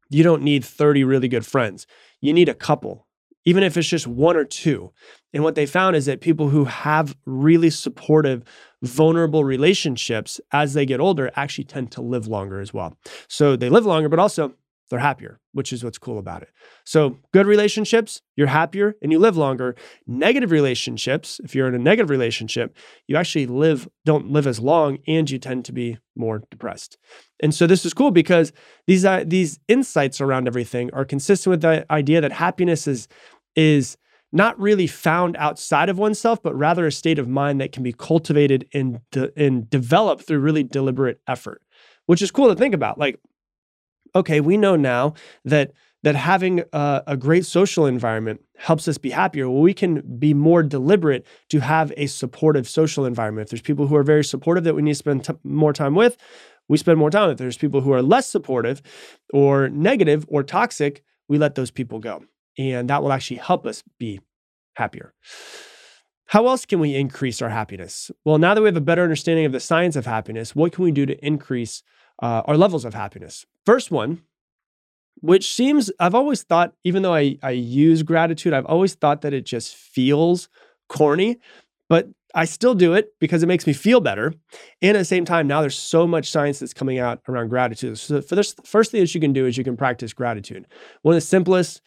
you 0.10 0.24
don't 0.24 0.42
need 0.42 0.66
30 0.66 1.04
really 1.04 1.28
good 1.28 1.46
friends. 1.46 1.86
You 2.20 2.34
need 2.34 2.50
a 2.50 2.56
couple, 2.56 3.08
even 3.46 3.64
if 3.64 3.78
it's 3.78 3.88
just 3.88 4.08
one 4.08 4.36
or 4.36 4.44
two. 4.44 4.92
And 5.34 5.44
what 5.44 5.56
they 5.56 5.68
found 5.68 5.96
is 5.96 6.08
that 6.08 6.22
people 6.22 6.50
who 6.50 6.66
have 6.66 7.16
really 7.26 7.70
supportive, 7.70 8.44
vulnerable 8.82 9.44
relationships 9.44 10.42
as 10.52 10.74
they 10.74 10.86
get 10.86 11.00
older 11.00 11.32
actually 11.36 11.66
tend 11.66 11.92
to 11.92 12.02
live 12.02 12.28
longer 12.28 12.60
as 12.60 12.74
well. 12.74 12.98
So 13.28 13.56
they 13.56 13.70
live 13.70 13.86
longer, 13.86 14.10
but 14.10 14.20
also 14.20 14.54
they're 14.90 15.00
happier, 15.00 15.40
which 15.54 15.72
is 15.72 15.84
what's 15.84 15.98
cool 15.98 16.18
about 16.18 16.42
it. 16.42 16.50
So, 16.84 17.18
good 17.34 17.46
relationships, 17.46 18.22
you're 18.36 18.48
happier 18.48 18.96
and 19.02 19.12
you 19.12 19.20
live 19.20 19.38
longer. 19.38 19.76
Negative 20.08 20.52
relationships, 20.52 21.40
if 21.44 21.54
you're 21.54 21.68
in 21.68 21.76
a 21.76 21.80
negative 21.80 22.10
relationship, 22.10 22.76
you 23.08 23.16
actually 23.16 23.46
live 23.46 23.88
don't 24.06 24.32
live 24.32 24.48
as 24.48 24.60
long 24.60 25.00
and 25.08 25.30
you 25.30 25.38
tend 25.38 25.66
to 25.66 25.72
be 25.72 25.98
more 26.16 26.44
depressed. 26.50 26.98
And 27.42 27.54
so 27.54 27.68
this 27.68 27.86
is 27.86 27.94
cool 27.94 28.12
because 28.12 28.52
these 28.88 29.06
uh, 29.06 29.24
these 29.26 29.60
insights 29.68 30.22
around 30.22 30.48
everything 30.48 30.92
are 30.94 31.06
consistent 31.06 31.52
with 31.52 31.62
the 31.62 31.86
idea 31.92 32.22
that 32.22 32.32
happiness 32.32 32.88
is 32.88 33.08
is 33.56 33.98
not 34.32 34.60
really 34.60 34.88
found 34.88 35.36
outside 35.38 35.90
of 35.90 35.98
oneself, 35.98 36.42
but 36.42 36.56
rather 36.56 36.86
a 36.86 36.92
state 36.92 37.20
of 37.20 37.28
mind 37.28 37.60
that 37.60 37.72
can 37.72 37.84
be 37.84 37.94
cultivated 37.94 38.68
and, 38.74 39.00
de- 39.12 39.32
and 39.36 39.70
developed 39.70 40.24
through 40.24 40.40
really 40.40 40.64
deliberate 40.64 41.20
effort, 41.28 41.62
which 42.06 42.22
is 42.22 42.30
cool 42.30 42.48
to 42.48 42.56
think 42.56 42.76
about. 42.76 43.00
Like 43.00 43.20
okay, 44.16 44.42
we 44.42 44.58
know 44.58 44.76
now 44.76 45.14
that 45.46 45.72
that 46.04 46.16
having 46.16 46.64
a, 46.72 47.04
a, 47.08 47.18
great 47.18 47.46
social 47.46 47.86
environment 47.86 48.42
helps 48.58 48.88
us 48.88 48.98
be 48.98 49.10
happier. 49.10 49.50
Well, 49.50 49.62
we 49.62 49.74
can 49.74 50.02
be 50.18 50.34
more 50.34 50.64
deliberate 50.64 51.26
to 51.50 51.60
have 51.60 51.92
a 51.98 52.08
supportive 52.08 52.70
social 52.70 53.06
environment. 53.06 53.48
If 53.48 53.50
there's 53.50 53.62
people 53.62 53.88
who 53.88 53.98
are 53.98 54.04
very 54.04 54.24
supportive 54.24 54.64
that 54.64 54.76
we 54.76 54.82
need 54.82 54.92
to 54.92 54.96
spend 54.96 55.26
t- 55.26 55.34
more 55.44 55.74
time 55.74 55.96
with, 55.96 56.16
we 56.70 56.78
spend 56.78 57.00
more 57.00 57.10
time 57.10 57.28
with. 57.28 57.34
If 57.34 57.40
there's 57.40 57.58
people 57.58 57.82
who 57.82 57.92
are 57.92 58.02
less 58.02 58.30
supportive 58.30 58.82
or 59.34 59.68
negative 59.68 60.26
or 60.30 60.42
toxic, 60.42 61.04
we 61.28 61.38
let 61.38 61.56
those 61.56 61.72
people 61.72 62.00
go. 62.00 62.24
And 62.58 62.90
that 62.90 63.04
will 63.04 63.12
actually 63.12 63.38
help 63.38 63.66
us 63.66 63.84
be 63.98 64.22
happier. 64.76 65.14
How 66.28 66.48
else 66.48 66.66
can 66.66 66.80
we 66.80 66.96
increase 66.96 67.42
our 67.42 67.50
happiness? 67.50 68.12
Well, 68.24 68.38
now 68.38 68.54
that 68.54 68.62
we 68.62 68.68
have 68.68 68.78
a 68.78 68.82
better 68.82 69.02
understanding 69.02 69.46
of 69.46 69.52
the 69.52 69.60
science 69.60 69.96
of 69.96 70.06
happiness, 70.06 70.56
what 70.56 70.72
can 70.72 70.84
we 70.84 70.92
do 70.92 71.06
to 71.08 71.26
increase 71.26 71.82
uh, 72.22 72.44
our 72.46 72.58
levels 72.58 72.86
of 72.86 72.94
happiness. 72.94 73.46
First 73.66 73.92
one, 73.92 74.22
which 75.22 75.54
seems, 75.54 75.92
I've 76.00 76.16
always 76.16 76.44
thought, 76.44 76.74
even 76.84 77.04
though 77.04 77.14
I, 77.14 77.38
I 77.44 77.52
use 77.52 78.04
gratitude, 78.04 78.54
I've 78.54 78.66
always 78.66 78.96
thought 78.96 79.22
that 79.22 79.34
it 79.34 79.46
just 79.46 79.76
feels 79.76 80.50
corny, 80.88 81.40
but 81.90 82.10
I 82.36 82.46
still 82.46 82.76
do 82.76 82.94
it 82.94 83.14
because 83.20 83.42
it 83.42 83.48
makes 83.48 83.66
me 83.66 83.74
feel 83.74 84.00
better. 84.00 84.34
And 84.82 84.96
at 84.96 85.00
the 85.00 85.06
same 85.06 85.26
time, 85.26 85.48
now 85.48 85.62
there's 85.62 85.78
so 85.78 86.06
much 86.06 86.30
science 86.30 86.60
that's 86.60 86.74
coming 86.74 87.00
out 87.00 87.22
around 87.28 87.50
gratitude. 87.50 87.98
So, 87.98 88.22
for 88.22 88.36
this, 88.36 88.56
first 88.64 88.92
thing 88.92 89.02
that 89.02 89.14
you 89.16 89.22
can 89.22 89.34
do 89.34 89.46
is 89.46 89.58
you 89.58 89.64
can 89.64 89.76
practice 89.76 90.14
gratitude. 90.14 90.68
One 91.02 91.14
of 91.14 91.18
the 91.18 91.26
simplest, 91.26 91.82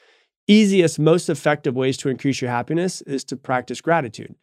easiest, 0.48 0.98
most 0.98 1.28
effective 1.28 1.74
ways 1.74 1.96
to 1.98 2.08
increase 2.08 2.40
your 2.40 2.50
happiness 2.50 3.00
is 3.02 3.24
to 3.24 3.36
practice 3.36 3.80
gratitude. 3.80 4.34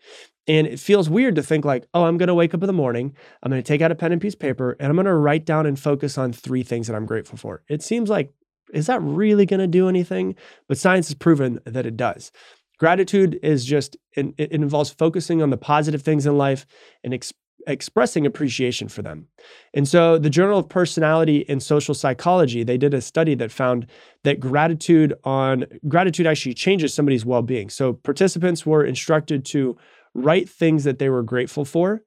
And 0.47 0.65
it 0.65 0.79
feels 0.79 1.09
weird 1.09 1.35
to 1.35 1.43
think 1.43 1.65
like, 1.65 1.85
oh, 1.93 2.05
I'm 2.05 2.17
going 2.17 2.27
to 2.27 2.33
wake 2.33 2.53
up 2.53 2.63
in 2.63 2.67
the 2.67 2.73
morning, 2.73 3.15
I'm 3.43 3.51
going 3.51 3.61
to 3.61 3.67
take 3.67 3.81
out 3.81 3.91
a 3.91 3.95
pen 3.95 4.11
and 4.11 4.21
piece 4.21 4.33
of 4.33 4.39
paper, 4.39 4.75
and 4.79 4.89
I'm 4.89 4.95
going 4.95 5.05
to 5.05 5.13
write 5.13 5.45
down 5.45 5.65
and 5.65 5.79
focus 5.79 6.17
on 6.17 6.33
three 6.33 6.63
things 6.63 6.87
that 6.87 6.95
I'm 6.95 7.05
grateful 7.05 7.37
for. 7.37 7.61
It 7.69 7.83
seems 7.83 8.09
like, 8.09 8.33
is 8.73 8.87
that 8.87 9.01
really 9.01 9.45
going 9.45 9.59
to 9.59 9.67
do 9.67 9.89
anything? 9.89 10.35
But 10.67 10.77
science 10.77 11.07
has 11.07 11.15
proven 11.15 11.59
that 11.65 11.85
it 11.85 11.97
does. 11.97 12.31
Gratitude 12.79 13.37
is 13.43 13.65
just, 13.65 13.97
it, 14.15 14.33
it 14.37 14.51
involves 14.53 14.89
focusing 14.89 15.41
on 15.41 15.49
the 15.49 15.57
positive 15.57 16.01
things 16.01 16.25
in 16.25 16.37
life 16.37 16.65
and 17.03 17.13
ex- 17.13 17.33
expressing 17.67 18.25
appreciation 18.25 18.87
for 18.87 19.01
them. 19.01 19.27
And 19.73 19.87
so 19.87 20.17
the 20.17 20.29
Journal 20.29 20.59
of 20.59 20.69
Personality 20.69 21.45
and 21.49 21.61
Social 21.61 21.93
Psychology, 21.93 22.63
they 22.63 22.77
did 22.77 22.93
a 22.93 23.01
study 23.01 23.35
that 23.35 23.51
found 23.51 23.87
that 24.23 24.39
gratitude 24.39 25.13
on 25.23 25.65
gratitude 25.87 26.27
actually 26.27 26.53
changes 26.53 26.93
somebody's 26.93 27.25
well-being. 27.25 27.69
So 27.69 27.93
participants 27.93 28.65
were 28.65 28.83
instructed 28.83 29.45
to 29.45 29.77
write 30.13 30.49
things 30.49 30.83
that 30.83 30.99
they 30.99 31.09
were 31.09 31.23
grateful 31.23 31.65
for 31.65 32.01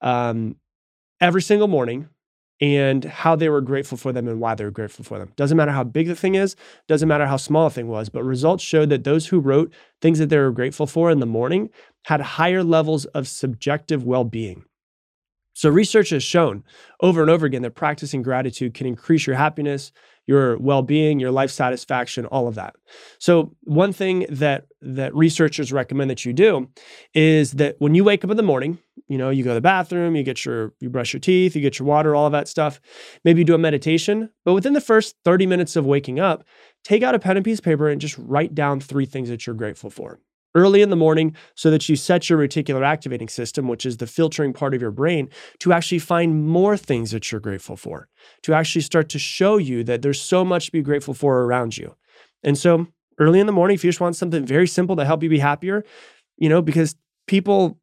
um, 0.00 0.56
every 1.20 1.42
single 1.42 1.68
morning 1.68 2.08
and 2.60 3.04
how 3.04 3.34
they 3.34 3.48
were 3.48 3.60
grateful 3.60 3.98
for 3.98 4.12
them 4.12 4.28
and 4.28 4.40
why 4.40 4.54
they 4.54 4.64
were 4.64 4.70
grateful 4.70 5.04
for 5.04 5.18
them. 5.18 5.32
Doesn't 5.36 5.56
matter 5.56 5.72
how 5.72 5.84
big 5.84 6.06
the 6.06 6.14
thing 6.14 6.34
is, 6.34 6.54
doesn't 6.88 7.08
matter 7.08 7.26
how 7.26 7.36
small 7.36 7.68
the 7.68 7.74
thing 7.74 7.88
was, 7.88 8.08
but 8.08 8.22
results 8.22 8.62
showed 8.62 8.90
that 8.90 9.04
those 9.04 9.26
who 9.26 9.40
wrote 9.40 9.72
things 10.00 10.18
that 10.18 10.28
they 10.28 10.38
were 10.38 10.52
grateful 10.52 10.86
for 10.86 11.10
in 11.10 11.18
the 11.18 11.26
morning 11.26 11.70
had 12.04 12.20
higher 12.20 12.62
levels 12.62 13.06
of 13.06 13.26
subjective 13.26 14.04
well 14.04 14.24
being. 14.24 14.64
So, 15.54 15.70
research 15.70 16.10
has 16.10 16.22
shown 16.22 16.64
over 17.00 17.22
and 17.22 17.30
over 17.30 17.46
again 17.46 17.62
that 17.62 17.72
practicing 17.72 18.22
gratitude 18.22 18.74
can 18.74 18.86
increase 18.86 19.26
your 19.26 19.36
happiness, 19.36 19.92
your 20.26 20.58
well-being, 20.58 21.20
your 21.20 21.30
life 21.30 21.50
satisfaction, 21.50 22.26
all 22.26 22.48
of 22.48 22.56
that. 22.56 22.74
So, 23.18 23.54
one 23.62 23.92
thing 23.92 24.26
that 24.28 24.66
that 24.82 25.14
researchers 25.14 25.72
recommend 25.72 26.10
that 26.10 26.24
you 26.24 26.32
do 26.32 26.68
is 27.14 27.52
that 27.52 27.76
when 27.78 27.94
you 27.94 28.04
wake 28.04 28.24
up 28.24 28.30
in 28.30 28.36
the 28.36 28.42
morning, 28.42 28.78
you 29.06 29.16
know, 29.16 29.30
you 29.30 29.44
go 29.44 29.50
to 29.50 29.54
the 29.54 29.60
bathroom, 29.60 30.16
you 30.16 30.22
get 30.24 30.44
your 30.44 30.72
you 30.80 30.90
brush 30.90 31.12
your 31.12 31.20
teeth, 31.20 31.54
you 31.54 31.62
get 31.62 31.78
your 31.78 31.86
water, 31.86 32.14
all 32.14 32.26
of 32.26 32.32
that 32.32 32.48
stuff. 32.48 32.80
Maybe 33.24 33.40
you 33.40 33.44
do 33.44 33.54
a 33.54 33.58
meditation, 33.58 34.30
but 34.44 34.54
within 34.54 34.72
the 34.72 34.80
first 34.80 35.14
30 35.24 35.46
minutes 35.46 35.76
of 35.76 35.86
waking 35.86 36.18
up, 36.18 36.44
take 36.82 37.02
out 37.02 37.14
a 37.14 37.18
pen 37.18 37.36
and 37.36 37.44
piece 37.44 37.58
of 37.58 37.64
paper 37.64 37.88
and 37.88 38.00
just 38.00 38.18
write 38.18 38.54
down 38.54 38.80
three 38.80 39.06
things 39.06 39.28
that 39.28 39.46
you're 39.46 39.54
grateful 39.54 39.90
for 39.90 40.18
early 40.54 40.82
in 40.82 40.90
the 40.90 40.96
morning 40.96 41.34
so 41.54 41.70
that 41.70 41.88
you 41.88 41.96
set 41.96 42.30
your 42.30 42.38
reticular 42.38 42.84
activating 42.84 43.28
system, 43.28 43.68
which 43.68 43.84
is 43.84 43.96
the 43.96 44.06
filtering 44.06 44.52
part 44.52 44.74
of 44.74 44.80
your 44.80 44.90
brain, 44.90 45.28
to 45.58 45.72
actually 45.72 45.98
find 45.98 46.46
more 46.46 46.76
things 46.76 47.10
that 47.10 47.30
you're 47.30 47.40
grateful 47.40 47.76
for, 47.76 48.08
to 48.42 48.54
actually 48.54 48.82
start 48.82 49.08
to 49.08 49.18
show 49.18 49.56
you 49.56 49.82
that 49.84 50.02
there's 50.02 50.20
so 50.20 50.44
much 50.44 50.66
to 50.66 50.72
be 50.72 50.82
grateful 50.82 51.14
for 51.14 51.42
around 51.42 51.76
you. 51.76 51.94
And 52.42 52.56
so 52.56 52.86
early 53.18 53.40
in 53.40 53.46
the 53.46 53.52
morning, 53.52 53.74
if 53.74 53.84
you 53.84 53.88
just 53.88 54.00
want 54.00 54.16
something 54.16 54.44
very 54.44 54.66
simple 54.66 54.96
to 54.96 55.04
help 55.04 55.22
you 55.22 55.28
be 55.28 55.38
happier, 55.38 55.84
you 56.36 56.48
know, 56.48 56.62
because 56.62 56.94
people, 57.26 57.78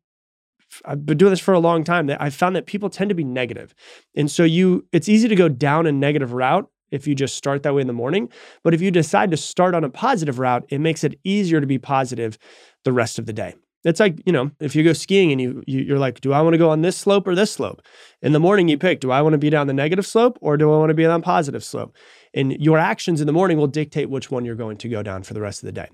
I've 0.85 1.05
been 1.05 1.17
doing 1.17 1.31
this 1.31 1.39
for 1.39 1.53
a 1.53 1.59
long 1.59 1.83
time 1.83 2.07
that 2.07 2.21
I 2.21 2.29
found 2.29 2.55
that 2.55 2.65
people 2.65 2.89
tend 2.89 3.09
to 3.09 3.15
be 3.15 3.23
negative. 3.23 3.73
And 4.15 4.31
so 4.31 4.43
you 4.43 4.87
it's 4.91 5.09
easy 5.09 5.27
to 5.27 5.35
go 5.35 5.49
down 5.49 5.85
a 5.87 5.91
negative 5.91 6.33
route 6.33 6.69
if 6.91 7.07
you 7.07 7.15
just 7.15 7.35
start 7.35 7.63
that 7.63 7.73
way 7.73 7.81
in 7.81 7.87
the 7.87 7.93
morning. 7.93 8.29
But 8.63 8.73
if 8.73 8.81
you 8.81 8.91
decide 8.91 9.31
to 9.31 9.37
start 9.37 9.73
on 9.73 9.83
a 9.83 9.89
positive 9.89 10.39
route, 10.39 10.65
it 10.69 10.79
makes 10.79 11.03
it 11.03 11.19
easier 11.23 11.59
to 11.61 11.67
be 11.67 11.79
positive 11.79 12.37
the 12.83 12.93
rest 12.93 13.17
of 13.17 13.25
the 13.25 13.33
day. 13.33 13.55
It's 13.83 13.99
like, 13.99 14.21
you 14.27 14.31
know, 14.31 14.51
if 14.59 14.75
you 14.75 14.83
go 14.83 14.93
skiing 14.93 15.31
and 15.31 15.41
you, 15.41 15.63
you 15.65 15.95
are 15.95 15.99
like, 15.99 16.21
do 16.21 16.33
I 16.33 16.41
want 16.41 16.53
to 16.53 16.59
go 16.59 16.69
on 16.69 16.81
this 16.81 16.95
slope 16.95 17.27
or 17.27 17.33
this 17.33 17.51
slope? 17.51 17.81
In 18.21 18.31
the 18.31 18.39
morning 18.39 18.67
you 18.67 18.77
pick, 18.77 18.99
do 18.99 19.09
I 19.09 19.23
want 19.23 19.33
to 19.33 19.39
be 19.39 19.49
down 19.49 19.65
the 19.65 19.73
negative 19.73 20.05
slope 20.05 20.37
or 20.39 20.55
do 20.55 20.71
I 20.71 20.77
want 20.77 20.91
to 20.91 20.93
be 20.93 21.05
on 21.05 21.23
positive 21.23 21.63
slope? 21.63 21.95
And 22.33 22.51
your 22.53 22.77
actions 22.77 23.21
in 23.21 23.27
the 23.27 23.33
morning 23.33 23.57
will 23.57 23.67
dictate 23.67 24.09
which 24.09 24.29
one 24.29 24.45
you're 24.45 24.55
going 24.55 24.77
to 24.77 24.89
go 24.89 25.01
down 25.01 25.23
for 25.23 25.33
the 25.33 25.41
rest 25.41 25.63
of 25.63 25.65
the 25.65 25.71
day. 25.71 25.89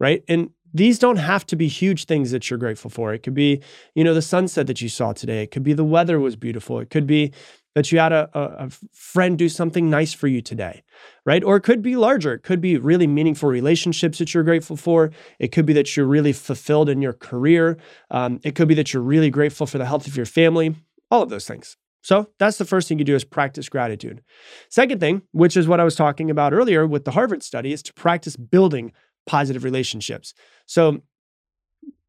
Right? 0.00 0.24
And 0.28 0.50
these 0.72 0.98
don't 0.98 1.16
have 1.16 1.44
to 1.46 1.56
be 1.56 1.68
huge 1.68 2.06
things 2.06 2.30
that 2.30 2.48
you're 2.48 2.58
grateful 2.58 2.90
for. 2.90 3.12
It 3.12 3.22
could 3.22 3.34
be, 3.34 3.62
you 3.94 4.02
know, 4.02 4.14
the 4.14 4.22
sunset 4.22 4.66
that 4.68 4.80
you 4.80 4.88
saw 4.88 5.12
today. 5.12 5.42
It 5.42 5.50
could 5.50 5.62
be 5.62 5.74
the 5.74 5.84
weather 5.84 6.18
was 6.18 6.36
beautiful. 6.36 6.80
It 6.80 6.90
could 6.90 7.06
be, 7.06 7.32
that 7.76 7.92
you 7.92 7.98
had 7.98 8.10
a, 8.10 8.30
a, 8.32 8.70
friend 8.90 9.36
do 9.36 9.50
something 9.50 9.90
nice 9.90 10.14
for 10.14 10.28
you 10.28 10.40
today, 10.40 10.82
right? 11.26 11.44
Or 11.44 11.56
it 11.56 11.60
could 11.60 11.82
be 11.82 11.94
larger. 11.94 12.32
It 12.32 12.42
could 12.42 12.62
be 12.62 12.78
really 12.78 13.06
meaningful 13.06 13.50
relationships 13.50 14.16
that 14.16 14.32
you're 14.32 14.44
grateful 14.44 14.78
for. 14.78 15.10
It 15.38 15.48
could 15.52 15.66
be 15.66 15.74
that 15.74 15.94
you're 15.94 16.06
really 16.06 16.32
fulfilled 16.32 16.88
in 16.88 17.02
your 17.02 17.12
career. 17.12 17.76
Um, 18.10 18.40
it 18.42 18.54
could 18.54 18.66
be 18.66 18.74
that 18.76 18.94
you're 18.94 19.02
really 19.02 19.28
grateful 19.28 19.66
for 19.66 19.76
the 19.76 19.84
health 19.84 20.06
of 20.06 20.16
your 20.16 20.24
family, 20.24 20.74
all 21.10 21.20
of 21.20 21.28
those 21.28 21.46
things. 21.46 21.76
So 22.00 22.30
that's 22.38 22.56
the 22.56 22.64
first 22.64 22.88
thing 22.88 22.98
you 22.98 23.04
do 23.04 23.14
is 23.14 23.24
practice 23.24 23.68
gratitude. 23.68 24.22
Second 24.70 24.98
thing, 24.98 25.20
which 25.32 25.54
is 25.54 25.68
what 25.68 25.78
I 25.78 25.84
was 25.84 25.96
talking 25.96 26.30
about 26.30 26.54
earlier 26.54 26.86
with 26.86 27.04
the 27.04 27.10
Harvard 27.10 27.42
study, 27.42 27.74
is 27.74 27.82
to 27.82 27.92
practice 27.92 28.36
building 28.36 28.92
positive 29.26 29.64
relationships. 29.64 30.32
So 30.64 31.02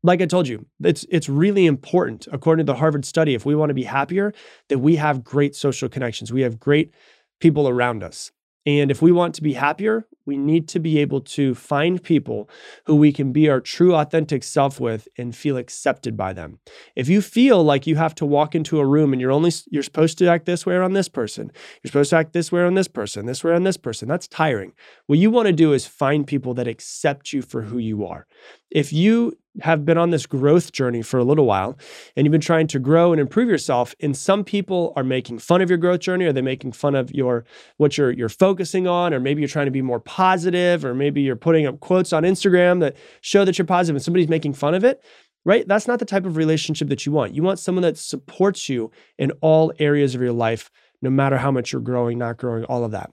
like 0.04 0.22
I 0.22 0.26
told 0.26 0.48
you, 0.48 0.66
it's 0.84 1.06
it's 1.10 1.30
really 1.30 1.66
important, 1.66 2.28
according 2.32 2.66
to 2.66 2.72
the 2.72 2.78
Harvard 2.78 3.06
study, 3.06 3.34
if 3.34 3.46
we 3.46 3.56
want 3.56 3.70
to 3.70 3.74
be 3.74 3.84
happier, 3.84 4.34
that 4.70 4.80
we 4.80 4.96
have 4.96 5.24
great 5.24 5.56
social 5.56 5.90
connections. 5.90 6.32
We 6.32 6.42
have 6.42 6.60
great 6.60 6.94
people 7.40 7.68
around 7.68 8.04
us. 8.04 8.32
And 8.68 8.92
if 8.92 9.02
we 9.02 9.14
want 9.14 9.34
to 9.36 9.42
be 9.42 9.54
happier, 9.54 10.06
we 10.26 10.36
need 10.36 10.68
to 10.68 10.80
be 10.80 11.00
able 11.00 11.22
to 11.22 11.56
find 11.56 12.04
people 12.04 12.50
who 12.86 12.98
we 12.98 13.14
can 13.14 13.32
be 13.32 13.50
our 13.50 13.62
true, 13.62 13.96
authentic 13.96 14.44
self 14.44 14.78
with 14.78 15.08
and 15.18 15.34
feel 15.34 15.56
accepted 15.56 16.18
by 16.18 16.34
them. 16.34 16.60
If 16.94 17.08
you 17.08 17.22
feel 17.22 17.64
like 17.64 17.88
you 17.88 17.96
have 17.96 18.14
to 18.16 18.26
walk 18.26 18.54
into 18.54 18.80
a 18.80 18.86
room 18.86 19.14
and 19.14 19.22
you're 19.22 19.32
only 19.32 19.54
you're 19.72 19.84
supposed 19.84 20.18
to 20.18 20.28
act 20.28 20.46
this 20.46 20.66
way 20.66 20.76
on 20.76 20.92
this 20.92 21.08
person, 21.08 21.50
you're 21.82 21.90
supposed 21.90 22.10
to 22.10 22.18
act 22.18 22.34
this 22.34 22.52
way 22.52 22.62
on 22.62 22.74
this 22.74 22.90
person, 22.90 23.26
this 23.26 23.42
way 23.42 23.54
on 23.54 23.64
this 23.64 23.78
person, 23.78 24.10
that's 24.10 24.28
tiring. 24.28 24.74
What 25.06 25.20
you 25.20 25.32
want 25.32 25.48
to 25.48 25.54
do 25.54 25.72
is 25.72 25.88
find 25.88 26.28
people 26.28 26.54
that 26.56 26.68
accept 26.68 27.32
you 27.32 27.42
for 27.42 27.62
who 27.62 27.78
you 27.78 28.06
are. 28.06 28.28
If 28.70 28.92
you 28.92 29.38
have 29.62 29.86
been 29.86 29.98
on 29.98 30.10
this 30.10 30.26
growth 30.26 30.72
journey 30.72 31.02
for 31.02 31.18
a 31.18 31.24
little 31.24 31.46
while 31.46 31.78
and 32.16 32.26
you've 32.26 32.32
been 32.32 32.42
trying 32.42 32.68
to 32.68 32.80
grow 32.80 33.12
and 33.12 33.20
improve 33.20 33.50
yourself 33.50 33.96
and 34.00 34.16
some 34.16 34.44
people 34.44 34.94
are 34.96 35.04
making 35.04 35.40
fun 35.40 35.62
of 35.62 35.70
your 35.70 35.78
growth 35.78 36.00
journey 36.00 36.26
or 36.26 36.34
they 36.34 36.42
making 36.42 36.72
fun 36.72 36.96
of 36.96 37.12
your 37.14 37.46
what 37.78 37.98
you're 37.98 38.12
you're 38.12 38.30
focusing 38.30 38.88
on 38.88 39.14
or 39.14 39.20
maybe 39.20 39.42
you're 39.42 39.50
trying 39.50 39.66
to 39.66 39.72
be 39.72 39.82
more 39.82 40.00
positive 40.00 40.86
or 40.86 40.94
maybe 40.94 41.22
you're 41.22 41.36
putting 41.36 41.66
up 41.66 41.80
quotes 41.80 42.14
on 42.14 42.24
Instagram 42.24 42.80
that 42.80 42.96
show 43.22 43.46
that 43.46 43.58
you're 43.58 43.66
positive 43.66 43.96
and 43.96 44.04
somebody's 44.04 44.30
making 44.30 44.54
fun 44.54 44.74
of 44.74 44.84
it 44.84 45.02
right? 45.46 45.66
That's 45.66 45.88
not 45.88 46.00
the 46.00 46.06
type 46.06 46.26
of 46.26 46.36
relationship 46.36 46.90
that 46.90 47.06
you 47.06 47.14
want. 47.14 47.34
You 47.34 47.42
want 47.42 47.58
someone 47.58 47.84
that 47.84 47.98
supports 47.98 48.68
you 48.68 48.92
in 49.18 49.32
all 49.40 49.72
areas 49.80 50.14
of 50.14 50.20
your 50.20 50.34
life 50.34 50.70
no 51.02 51.10
matter 51.10 51.38
how 51.38 51.52
much 51.52 51.72
you're 51.72 51.82
growing 51.82 52.18
not 52.18 52.38
growing 52.38 52.64
all 52.66 52.84
of 52.84 52.92
that 52.92 53.12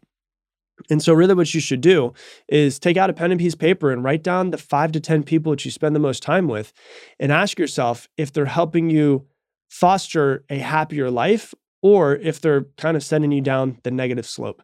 and 0.91 1.03
so, 1.03 1.13
really, 1.13 1.35
what 1.35 1.55
you 1.55 1.61
should 1.61 1.81
do 1.81 2.13
is 2.49 2.79
take 2.79 2.97
out 2.97 3.11
a 3.11 3.13
pen 3.13 3.31
and 3.31 3.41
piece 3.41 3.55
of 3.55 3.59
paper 3.59 3.93
and 3.93 4.03
write 4.03 4.23
down 4.23 4.51
the 4.51 4.59
five 4.59 4.93
to 4.93 5.01
10 5.01 5.23
people 5.23 5.53
that 5.53 5.65
you 5.65 5.71
spend 5.71 5.95
the 5.95 6.01
most 6.01 6.23
time 6.23 6.49
with 6.49 6.73
and 7.19 7.31
ask 7.31 7.59
yourself 7.59 8.09
if 8.17 8.33
they're 8.33 8.47
helping 8.47 8.91
you 8.91 9.27
foster 9.69 10.45
a 10.51 10.59
happier 10.59 11.11
life 11.11 11.55
or 11.83 12.17
if 12.17 12.41
they're 12.41 12.65
kind 12.77 12.97
of 12.97 13.05
sending 13.05 13.31
you 13.31 13.41
down 13.41 13.79
the 13.83 13.91
negative 13.91 14.27
slope, 14.27 14.63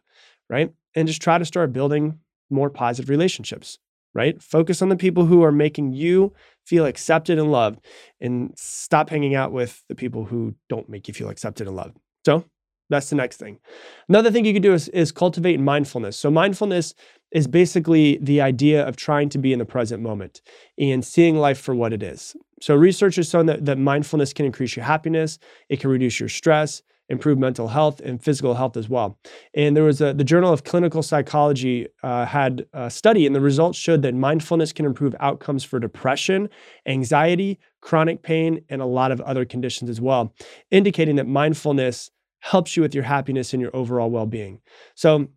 right? 0.49 0.73
And 0.95 1.07
just 1.07 1.21
try 1.21 1.37
to 1.37 1.45
start 1.45 1.73
building 1.73 2.19
more 2.49 2.69
positive 2.69 3.09
relationships, 3.09 3.77
right? 4.13 4.41
Focus 4.41 4.81
on 4.81 4.89
the 4.89 4.95
people 4.95 5.25
who 5.25 5.43
are 5.43 5.51
making 5.51 5.93
you 5.93 6.33
feel 6.65 6.85
accepted 6.85 7.39
and 7.39 7.51
loved 7.51 7.79
and 8.19 8.53
stop 8.57 9.09
hanging 9.09 9.35
out 9.35 9.51
with 9.51 9.83
the 9.87 9.95
people 9.95 10.25
who 10.25 10.55
don't 10.67 10.89
make 10.89 11.07
you 11.07 11.13
feel 11.13 11.29
accepted 11.29 11.67
and 11.67 11.75
loved. 11.75 11.97
So, 12.25 12.45
that's 12.91 13.09
the 13.09 13.15
next 13.15 13.37
thing. 13.37 13.57
Another 14.09 14.31
thing 14.31 14.45
you 14.45 14.53
can 14.53 14.61
do 14.61 14.73
is, 14.73 14.89
is 14.89 15.11
cultivate 15.11 15.59
mindfulness. 15.59 16.17
So, 16.17 16.29
mindfulness 16.29 16.93
is 17.31 17.47
basically 17.47 18.19
the 18.21 18.41
idea 18.41 18.85
of 18.85 18.97
trying 18.97 19.29
to 19.29 19.37
be 19.37 19.53
in 19.53 19.59
the 19.59 19.65
present 19.65 20.03
moment 20.03 20.41
and 20.77 21.03
seeing 21.03 21.37
life 21.37 21.59
for 21.59 21.73
what 21.73 21.93
it 21.93 22.03
is. 22.03 22.35
So, 22.61 22.75
research 22.75 23.15
has 23.15 23.29
shown 23.29 23.45
that, 23.45 23.65
that 23.65 23.77
mindfulness 23.77 24.33
can 24.33 24.45
increase 24.45 24.75
your 24.75 24.85
happiness, 24.85 25.39
it 25.69 25.79
can 25.79 25.89
reduce 25.89 26.19
your 26.19 26.29
stress, 26.29 26.83
improve 27.11 27.37
mental 27.37 27.67
health 27.67 27.99
and 27.99 28.23
physical 28.23 28.53
health 28.53 28.77
as 28.77 28.89
well. 28.89 29.19
And 29.53 29.75
there 29.75 29.83
was 29.83 30.01
a, 30.01 30.13
the 30.13 30.23
Journal 30.23 30.51
of 30.51 30.63
Clinical 30.63 31.03
Psychology 31.03 31.87
uh, 32.03 32.25
had 32.25 32.65
a 32.73 32.89
study, 32.89 33.25
and 33.25 33.35
the 33.35 33.41
results 33.41 33.77
showed 33.77 34.01
that 34.01 34.15
mindfulness 34.15 34.71
can 34.71 34.85
improve 34.85 35.13
outcomes 35.19 35.63
for 35.63 35.79
depression, 35.79 36.49
anxiety, 36.85 37.59
chronic 37.81 38.21
pain, 38.21 38.63
and 38.69 38.81
a 38.81 38.85
lot 38.85 39.11
of 39.11 39.19
other 39.21 39.45
conditions 39.45 39.89
as 39.89 39.99
well, 39.99 40.33
indicating 40.71 41.17
that 41.17 41.27
mindfulness 41.27 42.09
helps 42.41 42.75
you 42.75 42.83
with 42.83 42.93
your 42.93 43.05
happiness 43.05 43.53
and 43.53 43.61
your 43.61 43.75
overall 43.75 44.09
well 44.09 44.25
being. 44.25 44.59
So, 44.95 45.29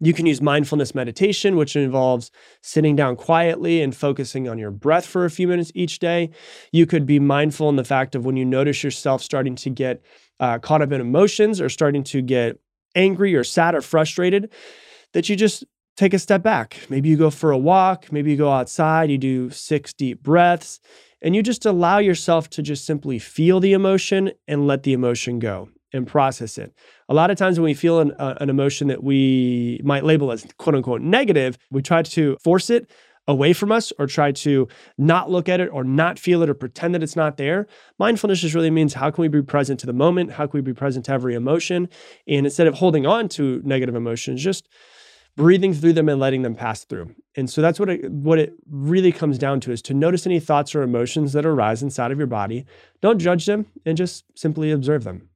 you 0.00 0.12
can 0.12 0.26
use 0.26 0.42
mindfulness 0.42 0.94
meditation, 0.94 1.56
which 1.56 1.76
involves 1.76 2.30
sitting 2.62 2.96
down 2.96 3.16
quietly 3.16 3.80
and 3.80 3.94
focusing 3.94 4.48
on 4.48 4.58
your 4.58 4.70
breath 4.70 5.06
for 5.06 5.24
a 5.24 5.30
few 5.30 5.46
minutes 5.46 5.70
each 5.74 5.98
day. 5.98 6.30
You 6.72 6.84
could 6.84 7.06
be 7.06 7.20
mindful 7.20 7.68
in 7.68 7.76
the 7.76 7.84
fact 7.84 8.14
of 8.14 8.24
when 8.24 8.36
you 8.36 8.44
notice 8.44 8.82
yourself 8.82 9.22
starting 9.22 9.54
to 9.56 9.70
get 9.70 10.02
uh, 10.40 10.58
caught 10.58 10.82
up 10.82 10.90
in 10.90 11.00
emotions 11.00 11.60
or 11.60 11.68
starting 11.68 12.02
to 12.04 12.22
get 12.22 12.58
angry 12.96 13.34
or 13.34 13.44
sad 13.44 13.74
or 13.74 13.80
frustrated, 13.80 14.52
that 15.12 15.28
you 15.28 15.36
just 15.36 15.64
take 15.96 16.12
a 16.12 16.18
step 16.18 16.42
back. 16.42 16.76
Maybe 16.88 17.08
you 17.08 17.16
go 17.16 17.30
for 17.30 17.52
a 17.52 17.58
walk, 17.58 18.10
maybe 18.10 18.32
you 18.32 18.36
go 18.36 18.50
outside, 18.50 19.10
you 19.10 19.18
do 19.18 19.50
six 19.50 19.92
deep 19.92 20.22
breaths, 20.22 20.80
and 21.22 21.36
you 21.36 21.42
just 21.42 21.64
allow 21.66 21.98
yourself 21.98 22.50
to 22.50 22.62
just 22.62 22.84
simply 22.84 23.20
feel 23.20 23.60
the 23.60 23.72
emotion 23.72 24.32
and 24.48 24.66
let 24.66 24.82
the 24.82 24.92
emotion 24.92 25.38
go 25.38 25.68
and 25.94 26.06
process 26.06 26.58
it. 26.58 26.74
A 27.08 27.14
lot 27.14 27.30
of 27.30 27.38
times 27.38 27.58
when 27.58 27.64
we 27.64 27.74
feel 27.74 28.00
an, 28.00 28.12
uh, 28.18 28.34
an 28.40 28.50
emotion 28.50 28.88
that 28.88 29.02
we 29.02 29.80
might 29.82 30.04
label 30.04 30.32
as 30.32 30.46
quote 30.58 30.74
unquote 30.74 31.00
negative, 31.00 31.56
we 31.70 31.80
try 31.80 32.02
to 32.02 32.36
force 32.42 32.68
it 32.68 32.90
away 33.26 33.52
from 33.52 33.72
us 33.72 33.92
or 33.98 34.06
try 34.06 34.32
to 34.32 34.68
not 34.98 35.30
look 35.30 35.48
at 35.48 35.60
it 35.60 35.68
or 35.72 35.82
not 35.82 36.18
feel 36.18 36.42
it 36.42 36.50
or 36.50 36.54
pretend 36.54 36.94
that 36.94 37.02
it's 37.02 37.16
not 37.16 37.36
there. 37.36 37.66
Mindfulness 37.98 38.40
just 38.40 38.54
really 38.54 38.70
means 38.70 38.94
how 38.94 39.10
can 39.10 39.22
we 39.22 39.28
be 39.28 39.42
present 39.42 39.80
to 39.80 39.86
the 39.86 39.92
moment? 39.92 40.32
How 40.32 40.46
can 40.46 40.58
we 40.58 40.62
be 40.62 40.74
present 40.74 41.06
to 41.06 41.12
every 41.12 41.34
emotion? 41.34 41.88
And 42.28 42.44
instead 42.44 42.66
of 42.66 42.74
holding 42.74 43.06
on 43.06 43.28
to 43.30 43.62
negative 43.64 43.94
emotions, 43.94 44.42
just 44.42 44.68
breathing 45.36 45.74
through 45.74 45.94
them 45.94 46.08
and 46.08 46.20
letting 46.20 46.42
them 46.42 46.54
pass 46.54 46.84
through. 46.84 47.14
And 47.36 47.50
so 47.50 47.60
that's 47.60 47.80
what 47.80 47.88
it, 47.88 48.10
what 48.10 48.38
it 48.38 48.54
really 48.70 49.10
comes 49.10 49.38
down 49.38 49.60
to 49.60 49.72
is 49.72 49.82
to 49.82 49.94
notice 49.94 50.26
any 50.26 50.38
thoughts 50.38 50.74
or 50.74 50.82
emotions 50.82 51.32
that 51.32 51.46
arise 51.46 51.82
inside 51.82 52.12
of 52.12 52.18
your 52.18 52.26
body. 52.26 52.66
Don't 53.00 53.18
judge 53.18 53.46
them 53.46 53.66
and 53.84 53.96
just 53.96 54.24
simply 54.36 54.70
observe 54.70 55.02
them. 55.02 55.28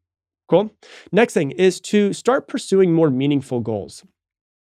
Cool. 0.48 0.70
Next 1.12 1.34
thing 1.34 1.50
is 1.52 1.80
to 1.82 2.12
start 2.12 2.48
pursuing 2.48 2.92
more 2.92 3.10
meaningful 3.10 3.60
goals. 3.60 4.04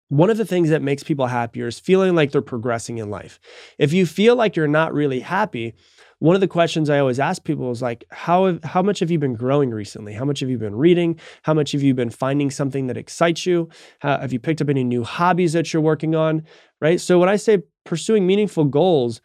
One 0.09 0.31
of 0.31 0.37
the 0.37 0.45
things 0.45 0.69
that 0.71 0.83
makes 0.83 1.03
people 1.03 1.27
happier 1.27 1.67
is 1.67 1.81
feeling 1.81 2.15
like 2.15 2.31
they're 2.31 2.43
progressing 2.43 2.99
in 2.99 3.11
life. 3.11 3.41
If 3.79 3.93
you 3.93 4.07
feel 4.07 4.37
like 4.37 4.55
you're 4.55 4.69
not 4.69 4.95
really 4.95 5.21
happy, 5.21 5.75
one 6.21 6.35
of 6.37 6.41
the 6.41 6.49
questions 6.49 6.89
I 6.89 7.01
always 7.01 7.19
ask 7.19 7.43
people 7.43 7.71
is 7.71 7.83
like, 7.83 8.05
how 8.11 8.47
have, 8.47 8.63
how 8.63 8.83
much 8.83 9.01
have 9.01 9.11
you 9.11 9.19
been 9.19 9.35
growing 9.35 9.71
recently? 9.71 10.13
How 10.13 10.25
much 10.25 10.41
have 10.41 10.49
you 10.49 10.59
been 10.59 10.77
reading? 10.77 11.19
How 11.43 11.55
much 11.55 11.73
have 11.73 11.83
you 11.83 11.95
been 11.95 12.11
finding 12.11 12.51
something 12.51 12.87
that 12.87 12.97
excites 12.97 13.45
you? 13.45 13.69
How, 13.99 14.21
have 14.21 14.33
you 14.33 14.39
picked 14.39 14.63
up 14.63 14.69
any 14.69 14.85
new 14.85 15.03
hobbies 15.03 15.55
that 15.55 15.73
you're 15.73 15.83
working 15.83 16.15
on? 16.15 16.45
Right. 16.81 17.01
So 17.01 17.19
when 17.19 17.29
I 17.29 17.37
say 17.37 17.63
pursuing 17.85 18.27
meaningful 18.27 18.65
goals, 18.65 19.21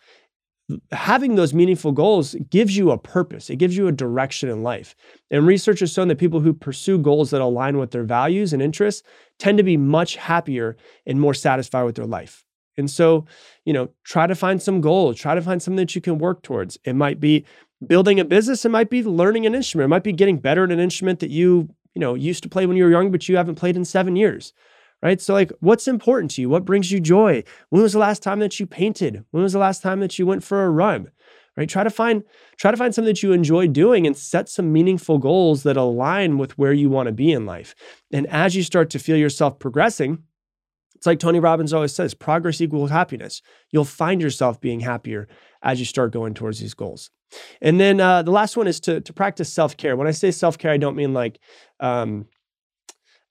having 0.92 1.36
those 1.36 1.54
meaningful 1.54 1.92
goals 1.92 2.36
gives 2.50 2.78
you 2.78 2.92
a 2.92 2.98
purpose. 2.98 3.50
It 3.50 3.58
gives 3.58 3.76
you 3.76 3.88
a 3.88 3.92
direction 3.92 4.50
in 4.50 4.64
life. 4.64 4.96
And 5.32 5.46
research 5.46 5.80
has 5.80 5.94
shown 5.94 6.08
that 6.10 6.18
people 6.18 6.40
who 6.40 6.54
pursue 6.54 6.98
goals 6.98 7.32
that 7.32 7.42
align 7.42 7.78
with 7.78 7.92
their 7.92 8.04
values 8.04 8.54
and 8.54 8.62
interests 8.62 9.04
tend 9.40 9.58
to 9.58 9.64
be 9.64 9.78
much 9.78 10.16
happier 10.16 10.78
and 11.06 11.20
more 11.20 11.34
satisfied 11.34 11.84
with 11.84 11.96
their 11.96 12.06
life. 12.06 12.44
And 12.78 12.90
so, 12.90 13.26
you 13.66 13.74
know, 13.74 13.90
try 14.04 14.28
to 14.28 14.36
find 14.36 14.62
some 14.62 14.80
goals, 14.80 15.18
try 15.18 15.36
to 15.36 15.42
find 15.42 15.62
something 15.62 15.78
that 15.78 15.96
you 15.96 16.02
can 16.02 16.18
work 16.18 16.44
towards. 16.44 16.78
It 16.86 16.94
might 16.94 17.20
be 17.20 17.46
building 17.86 18.20
a 18.20 18.26
business, 18.26 18.66
it 18.66 18.70
might 18.70 18.90
be 18.90 19.04
learning 19.04 19.46
an 19.46 19.56
instrument, 19.56 19.86
it 19.86 19.90
might 19.90 20.04
be 20.04 20.14
getting 20.14 20.38
better 20.38 20.64
at 20.64 20.72
an 20.72 20.80
instrument 20.80 21.20
that 21.20 21.30
you, 21.30 21.70
you 21.94 22.00
know, 22.00 22.14
used 22.14 22.44
to 22.44 22.50
play 22.50 22.66
when 22.66 22.78
you 22.78 22.84
were 22.84 22.90
young, 22.90 23.12
but 23.12 23.28
you 23.28 23.38
haven't 23.38 23.56
played 23.56 23.76
in 23.76 23.86
seven 23.86 24.16
years. 24.16 24.54
Right. 25.02 25.22
So, 25.22 25.34
like, 25.34 25.52
what's 25.62 25.88
important 25.88 26.32
to 26.32 26.42
you? 26.42 26.50
What 26.50 26.66
brings 26.66 26.92
you 26.92 27.00
joy? 27.00 27.44
When 27.70 27.82
was 27.82 27.94
the 27.94 28.00
last 28.00 28.22
time 28.22 28.40
that 28.40 28.60
you 28.60 28.66
painted? 28.66 29.24
When 29.32 29.44
was 29.44 29.54
the 29.54 29.60
last 29.60 29.82
time 29.82 30.02
that 30.02 30.20
you 30.20 30.26
went 30.26 30.44
for 30.44 30.66
a 30.66 30.70
run? 30.70 31.10
Right. 31.56 31.70
Try 31.70 31.84
to 31.84 31.90
find 31.90 32.24
try 32.58 32.72
to 32.72 32.78
find 32.78 32.94
something 32.94 33.10
that 33.10 33.24
you 33.24 33.32
enjoy 33.32 33.68
doing 33.68 34.06
and 34.06 34.16
set 34.16 34.50
some 34.50 34.72
meaningful 34.72 35.18
goals 35.18 35.64
that 35.64 35.78
align 35.78 36.38
with 36.38 36.58
where 36.58 36.74
you 36.74 36.90
want 36.90 37.08
to 37.08 37.14
be 37.14 37.32
in 37.32 37.46
life. 37.46 37.76
And 38.12 38.28
as 38.28 38.56
you 38.56 38.64
start 38.64 38.90
to 38.92 39.00
feel 39.00 39.18
yourself 39.18 39.60
progressing, 39.60 40.24
it's 40.96 41.06
like 41.06 41.20
Tony 41.20 41.40
Robbins 41.40 41.72
always 41.72 41.96
says 41.96 42.14
progress 42.14 42.60
equals 42.60 42.92
happiness. 42.92 43.42
You'll 43.72 43.86
find 43.86 44.22
yourself 44.22 44.60
being 44.60 44.82
happier 44.82 45.30
as 45.64 45.80
you 45.80 45.86
start 45.86 46.12
going 46.12 46.34
towards 46.34 46.60
these 46.60 46.74
goals. 46.74 47.10
And 47.62 47.80
then 47.80 48.02
uh, 48.02 48.22
the 48.22 48.32
last 48.32 48.58
one 48.58 48.68
is 48.68 48.82
to, 48.82 49.00
to 49.00 49.14
practice 49.14 49.52
self 49.52 49.78
care. 49.78 49.96
When 49.96 50.08
I 50.08 50.12
say 50.12 50.32
self 50.32 50.58
care, 50.58 50.72
I 50.72 50.78
don't 50.78 50.98
mean 50.98 51.14
like, 51.14 51.40
um, 51.80 52.26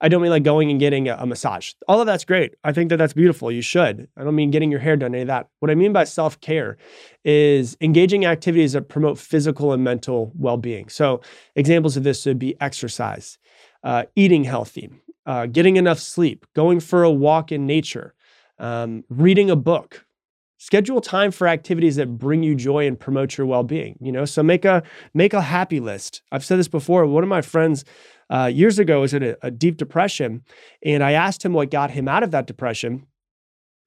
I 0.01 0.09
don't 0.09 0.23
mean 0.23 0.31
like 0.31 0.45
going 0.45 0.71
and 0.71 0.79
getting 0.79 1.09
a, 1.09 1.17
a, 1.17 1.27
massage. 1.27 1.73
All 1.89 2.01
of 2.01 2.07
that's 2.07 2.25
great. 2.25 2.55
I 2.63 2.73
think 2.73 2.91
that 2.91 2.99
that's 2.99 3.13
beautiful. 3.13 3.51
You 3.51 3.63
should. 3.63 4.09
I 4.17 4.23
don't 4.23 4.35
mean 4.35 4.51
getting 4.51 4.71
your 4.71 4.81
hair 4.81 4.97
done, 4.97 5.15
any 5.15 5.23
of 5.23 5.29
that. 5.29 5.49
What 5.59 5.71
I 5.71 5.75
mean 5.75 5.93
by 5.93 6.05
self 6.05 6.41
care 6.41 6.77
is 7.25 7.77
engaging 7.81 8.25
activities 8.25 8.73
that 8.73 8.89
promote 8.89 9.19
physical 9.19 9.73
and 9.73 9.83
mental 9.83 10.33
well 10.37 10.57
being. 10.57 10.89
So, 10.89 11.21
examples 11.57 11.97
of 11.97 12.05
this 12.05 12.25
would 12.27 12.39
be 12.39 12.61
exercise, 12.61 13.39
uh, 13.83 14.05
eating 14.15 14.45
healthy, 14.45 14.91
uh, 15.27 15.47
getting 15.47 15.77
enough 15.77 15.99
sleep, 15.99 16.47
going 16.55 16.81
for 16.81 17.03
a 17.03 17.11
walk 17.11 17.51
in 17.51 17.67
nature, 17.67 18.15
um, 18.59 19.05
reading 19.09 19.51
a 19.51 19.57
book. 19.57 20.05
Schedule 20.61 21.01
time 21.01 21.31
for 21.31 21.47
activities 21.47 21.97
that 21.97 22.19
bring 22.19 22.43
you 22.43 22.57
joy 22.57 22.85
and 22.85 22.99
promote 22.99 23.39
your 23.39 23.47
well-being. 23.47 23.97
You 24.01 24.11
know, 24.11 24.25
so 24.25 24.43
make 24.43 24.65
a 24.65 24.83
make 25.15 25.33
a 25.33 25.41
happy 25.41 25.79
list. 25.79 26.23
I've 26.33 26.45
said 26.45 26.59
this 26.59 26.67
before. 26.67 27.07
One 27.07 27.23
of 27.23 27.29
my 27.29 27.43
friends 27.43 27.85
uh, 28.31 28.51
years 28.53 28.79
ago 28.79 29.01
was 29.01 29.15
in 29.15 29.23
a, 29.23 29.37
a 29.43 29.51
deep 29.51 29.77
depression, 29.77 30.43
and 30.85 31.03
I 31.03 31.13
asked 31.13 31.45
him 31.45 31.53
what 31.53 31.71
got 31.71 31.91
him 31.93 32.09
out 32.09 32.23
of 32.23 32.31
that 32.31 32.47
depression. 32.47 33.07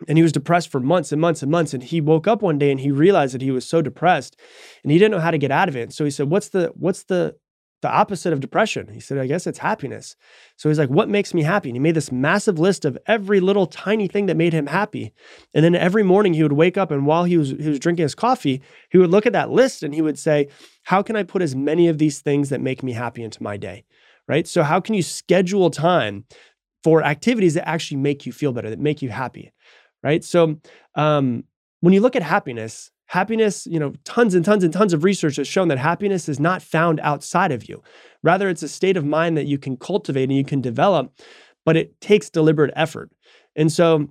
And 0.07 0.17
he 0.17 0.23
was 0.23 0.31
depressed 0.31 0.69
for 0.69 0.79
months 0.79 1.11
and 1.11 1.21
months 1.21 1.43
and 1.43 1.51
months. 1.51 1.75
And 1.75 1.83
he 1.83 2.01
woke 2.01 2.27
up 2.27 2.41
one 2.41 2.57
day 2.57 2.71
and 2.71 2.79
he 2.79 2.89
realized 2.89 3.35
that 3.35 3.41
he 3.43 3.51
was 3.51 3.67
so 3.67 3.83
depressed 3.83 4.35
and 4.81 4.91
he 4.91 4.97
didn't 4.97 5.11
know 5.11 5.19
how 5.19 5.29
to 5.29 5.37
get 5.37 5.51
out 5.51 5.69
of 5.69 5.75
it. 5.75 5.93
So 5.93 6.03
he 6.03 6.09
said, 6.09 6.27
What's 6.27 6.49
the 6.49 6.73
what's 6.75 7.03
the 7.03 7.35
the 7.81 7.89
opposite 7.89 8.31
of 8.31 8.39
depression. 8.39 8.87
He 8.93 8.99
said, 8.99 9.17
I 9.17 9.25
guess 9.25 9.47
it's 9.47 9.57
happiness. 9.57 10.15
So 10.55 10.69
he's 10.69 10.77
like, 10.77 10.89
What 10.89 11.09
makes 11.09 11.33
me 11.33 11.41
happy? 11.41 11.69
And 11.69 11.75
he 11.75 11.79
made 11.79 11.95
this 11.95 12.11
massive 12.11 12.59
list 12.59 12.85
of 12.85 12.97
every 13.07 13.39
little 13.39 13.65
tiny 13.65 14.07
thing 14.07 14.27
that 14.27 14.37
made 14.37 14.53
him 14.53 14.67
happy. 14.67 15.13
And 15.53 15.65
then 15.65 15.75
every 15.75 16.03
morning 16.03 16.33
he 16.33 16.43
would 16.43 16.53
wake 16.53 16.77
up 16.77 16.91
and 16.91 17.05
while 17.05 17.23
he 17.23 17.37
was 17.37 17.49
he 17.49 17.69
was 17.69 17.79
drinking 17.79 18.03
his 18.03 18.15
coffee, 18.15 18.61
he 18.89 18.97
would 18.97 19.09
look 19.09 19.25
at 19.25 19.33
that 19.33 19.49
list 19.49 19.83
and 19.83 19.93
he 19.93 20.01
would 20.01 20.19
say, 20.19 20.47
How 20.83 21.01
can 21.01 21.15
I 21.15 21.23
put 21.23 21.41
as 21.41 21.55
many 21.55 21.87
of 21.87 21.97
these 21.97 22.21
things 22.21 22.49
that 22.49 22.61
make 22.61 22.83
me 22.83 22.93
happy 22.93 23.23
into 23.23 23.41
my 23.41 23.57
day? 23.57 23.83
Right. 24.27 24.47
So 24.47 24.63
how 24.63 24.79
can 24.79 24.95
you 24.95 25.03
schedule 25.03 25.69
time 25.69 26.25
for 26.83 27.03
activities 27.03 27.55
that 27.55 27.67
actually 27.67 27.97
make 27.97 28.25
you 28.25 28.31
feel 28.31 28.53
better, 28.53 28.69
that 28.69 28.79
make 28.79 29.01
you 29.01 29.09
happy? 29.09 29.51
Right. 30.03 30.23
So 30.23 30.57
um, 30.95 31.43
when 31.81 31.93
you 31.93 32.01
look 32.01 32.15
at 32.15 32.23
happiness, 32.23 32.91
Happiness, 33.11 33.67
you 33.67 33.77
know, 33.77 33.91
tons 34.05 34.35
and 34.35 34.45
tons 34.45 34.63
and 34.63 34.71
tons 34.71 34.93
of 34.93 35.03
research 35.03 35.35
has 35.35 35.45
shown 35.45 35.67
that 35.67 35.77
happiness 35.77 36.29
is 36.29 36.39
not 36.39 36.61
found 36.61 36.97
outside 37.01 37.51
of 37.51 37.67
you. 37.67 37.83
Rather, 38.23 38.47
it's 38.47 38.63
a 38.63 38.69
state 38.69 38.95
of 38.95 39.03
mind 39.03 39.35
that 39.35 39.47
you 39.47 39.57
can 39.57 39.75
cultivate 39.75 40.29
and 40.29 40.37
you 40.37 40.45
can 40.45 40.61
develop, 40.61 41.11
but 41.65 41.75
it 41.75 41.99
takes 41.99 42.29
deliberate 42.29 42.71
effort. 42.73 43.11
And 43.53 43.69
so 43.69 44.07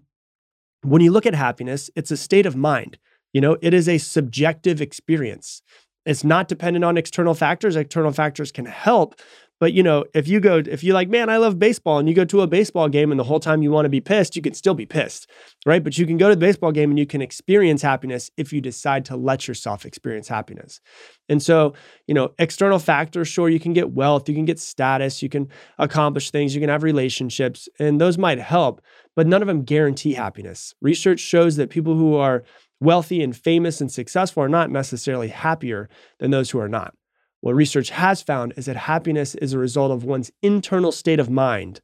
when 0.82 1.00
you 1.00 1.12
look 1.12 1.24
at 1.24 1.34
happiness, 1.34 1.88
it's 1.96 2.10
a 2.10 2.16
state 2.18 2.44
of 2.44 2.56
mind. 2.56 2.98
You 3.32 3.40
know, 3.40 3.56
it 3.62 3.72
is 3.72 3.88
a 3.88 3.96
subjective 3.96 4.82
experience. 4.82 5.62
It's 6.04 6.22
not 6.22 6.46
dependent 6.46 6.84
on 6.84 6.98
external 6.98 7.32
factors. 7.32 7.76
External 7.76 8.12
factors 8.12 8.52
can 8.52 8.66
help, 8.66 9.18
but 9.60 9.74
you 9.74 9.82
know, 9.82 10.04
if 10.14 10.26
you 10.26 10.40
go, 10.40 10.62
if 10.66 10.82
you're 10.82 10.94
like, 10.94 11.10
man, 11.10 11.28
I 11.28 11.36
love 11.36 11.58
baseball, 11.58 11.98
and 11.98 12.08
you 12.08 12.14
go 12.14 12.24
to 12.24 12.40
a 12.40 12.46
baseball 12.46 12.88
game, 12.88 13.12
and 13.12 13.20
the 13.20 13.24
whole 13.24 13.38
time 13.38 13.62
you 13.62 13.70
want 13.70 13.84
to 13.84 13.90
be 13.90 14.00
pissed, 14.00 14.34
you 14.34 14.42
can 14.42 14.54
still 14.54 14.74
be 14.74 14.86
pissed, 14.86 15.30
right? 15.66 15.84
But 15.84 15.98
you 15.98 16.06
can 16.06 16.16
go 16.16 16.30
to 16.30 16.34
the 16.34 16.40
baseball 16.40 16.72
game 16.72 16.90
and 16.90 16.98
you 16.98 17.06
can 17.06 17.20
experience 17.20 17.82
happiness 17.82 18.30
if 18.38 18.52
you 18.52 18.60
decide 18.60 19.04
to 19.04 19.16
let 19.16 19.46
yourself 19.46 19.84
experience 19.84 20.28
happiness. 20.28 20.80
And 21.28 21.42
so, 21.42 21.74
you 22.06 22.14
know, 22.14 22.30
external 22.38 22.78
factors, 22.78 23.28
sure, 23.28 23.48
you 23.50 23.60
can 23.60 23.74
get 23.74 23.92
wealth, 23.92 24.28
you 24.28 24.34
can 24.34 24.46
get 24.46 24.58
status, 24.58 25.22
you 25.22 25.28
can 25.28 25.48
accomplish 25.78 26.30
things, 26.30 26.54
you 26.54 26.60
can 26.60 26.70
have 26.70 26.82
relationships, 26.82 27.68
and 27.78 28.00
those 28.00 28.16
might 28.16 28.38
help, 28.38 28.80
but 29.14 29.26
none 29.26 29.42
of 29.42 29.48
them 29.48 29.62
guarantee 29.62 30.14
happiness. 30.14 30.74
Research 30.80 31.20
shows 31.20 31.56
that 31.56 31.68
people 31.68 31.94
who 31.94 32.16
are 32.16 32.44
wealthy 32.80 33.22
and 33.22 33.36
famous 33.36 33.80
and 33.80 33.92
successful 33.92 34.42
are 34.42 34.48
not 34.48 34.70
necessarily 34.70 35.28
happier 35.28 35.90
than 36.18 36.30
those 36.30 36.50
who 36.50 36.58
are 36.58 36.68
not. 36.68 36.94
What 37.40 37.54
research 37.54 37.90
has 37.90 38.22
found 38.22 38.54
is 38.56 38.66
that 38.66 38.76
happiness 38.76 39.34
is 39.34 39.52
a 39.52 39.58
result 39.58 39.92
of 39.92 40.04
one's 40.04 40.30
internal 40.42 40.92
state 40.92 41.18
of 41.18 41.30
mind 41.30 41.80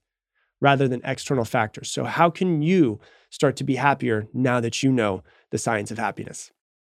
rather 0.60 0.88
than 0.88 1.00
external 1.04 1.44
factors. 1.44 1.90
So, 1.90 2.04
how 2.04 2.30
can 2.30 2.62
you 2.62 3.00
start 3.30 3.56
to 3.56 3.64
be 3.64 3.76
happier 3.76 4.26
now 4.32 4.60
that 4.60 4.82
you 4.82 4.92
know 4.92 5.22
the 5.50 5.58
science 5.58 5.90
of 5.90 5.98
happiness? 5.98 6.50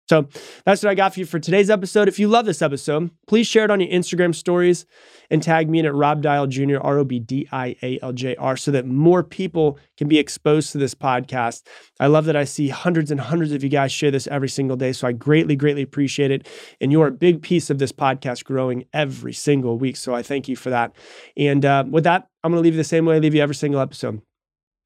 So 0.09 0.27
that's 0.65 0.81
what 0.81 0.89
I 0.89 0.95
got 0.95 1.13
for 1.13 1.19
you 1.19 1.25
for 1.27 1.37
today's 1.37 1.69
episode. 1.69 2.07
If 2.07 2.17
you 2.17 2.27
love 2.27 2.47
this 2.47 2.63
episode, 2.63 3.11
please 3.27 3.45
share 3.45 3.65
it 3.65 3.69
on 3.69 3.79
your 3.79 3.91
Instagram 3.91 4.33
stories 4.33 4.87
and 5.29 5.43
tag 5.43 5.69
me 5.69 5.77
in 5.77 5.85
at 5.85 5.93
Rob 5.93 6.23
Dial 6.23 6.47
Jr., 6.47 6.79
R 6.81 6.97
O 6.97 7.03
B 7.05 7.19
D 7.19 7.47
I 7.51 7.75
A 7.83 7.99
L 8.01 8.11
J 8.11 8.35
R, 8.37 8.57
so 8.57 8.71
that 8.71 8.87
more 8.87 9.23
people 9.23 9.77
can 9.97 10.07
be 10.07 10.17
exposed 10.17 10.71
to 10.71 10.79
this 10.79 10.95
podcast. 10.95 11.67
I 11.99 12.07
love 12.07 12.25
that 12.25 12.35
I 12.35 12.43
see 12.43 12.69
hundreds 12.69 13.11
and 13.11 13.19
hundreds 13.19 13.51
of 13.51 13.63
you 13.63 13.69
guys 13.69 13.91
share 13.91 14.09
this 14.09 14.25
every 14.25 14.49
single 14.49 14.75
day. 14.75 14.93
So 14.93 15.07
I 15.07 15.11
greatly, 15.11 15.55
greatly 15.55 15.83
appreciate 15.83 16.31
it. 16.31 16.47
And 16.81 16.91
you're 16.91 17.05
a 17.05 17.11
big 17.11 17.43
piece 17.43 17.69
of 17.69 17.77
this 17.77 17.91
podcast 17.91 18.45
growing 18.45 18.85
every 18.91 19.33
single 19.33 19.77
week. 19.77 19.95
So 19.95 20.15
I 20.15 20.23
thank 20.23 20.47
you 20.47 20.55
for 20.55 20.71
that. 20.71 20.91
And 21.37 21.63
uh, 21.63 21.83
with 21.87 22.05
that, 22.05 22.29
I'm 22.43 22.51
going 22.51 22.59
to 22.59 22.63
leave 22.63 22.73
you 22.73 22.79
the 22.79 22.83
same 22.83 23.05
way 23.05 23.17
I 23.17 23.19
leave 23.19 23.35
you 23.35 23.43
every 23.43 23.53
single 23.53 23.79
episode. 23.79 24.23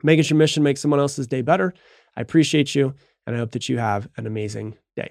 Making 0.04 0.26
your 0.26 0.38
mission 0.38 0.64
make 0.64 0.78
someone 0.78 1.00
else's 1.00 1.28
day 1.28 1.42
better. 1.42 1.74
I 2.16 2.22
appreciate 2.22 2.76
you, 2.76 2.94
and 3.26 3.36
I 3.36 3.40
hope 3.40 3.52
that 3.52 3.70
you 3.70 3.78
have 3.78 4.10
an 4.18 4.28
amazing 4.28 4.78
day. 4.96 5.10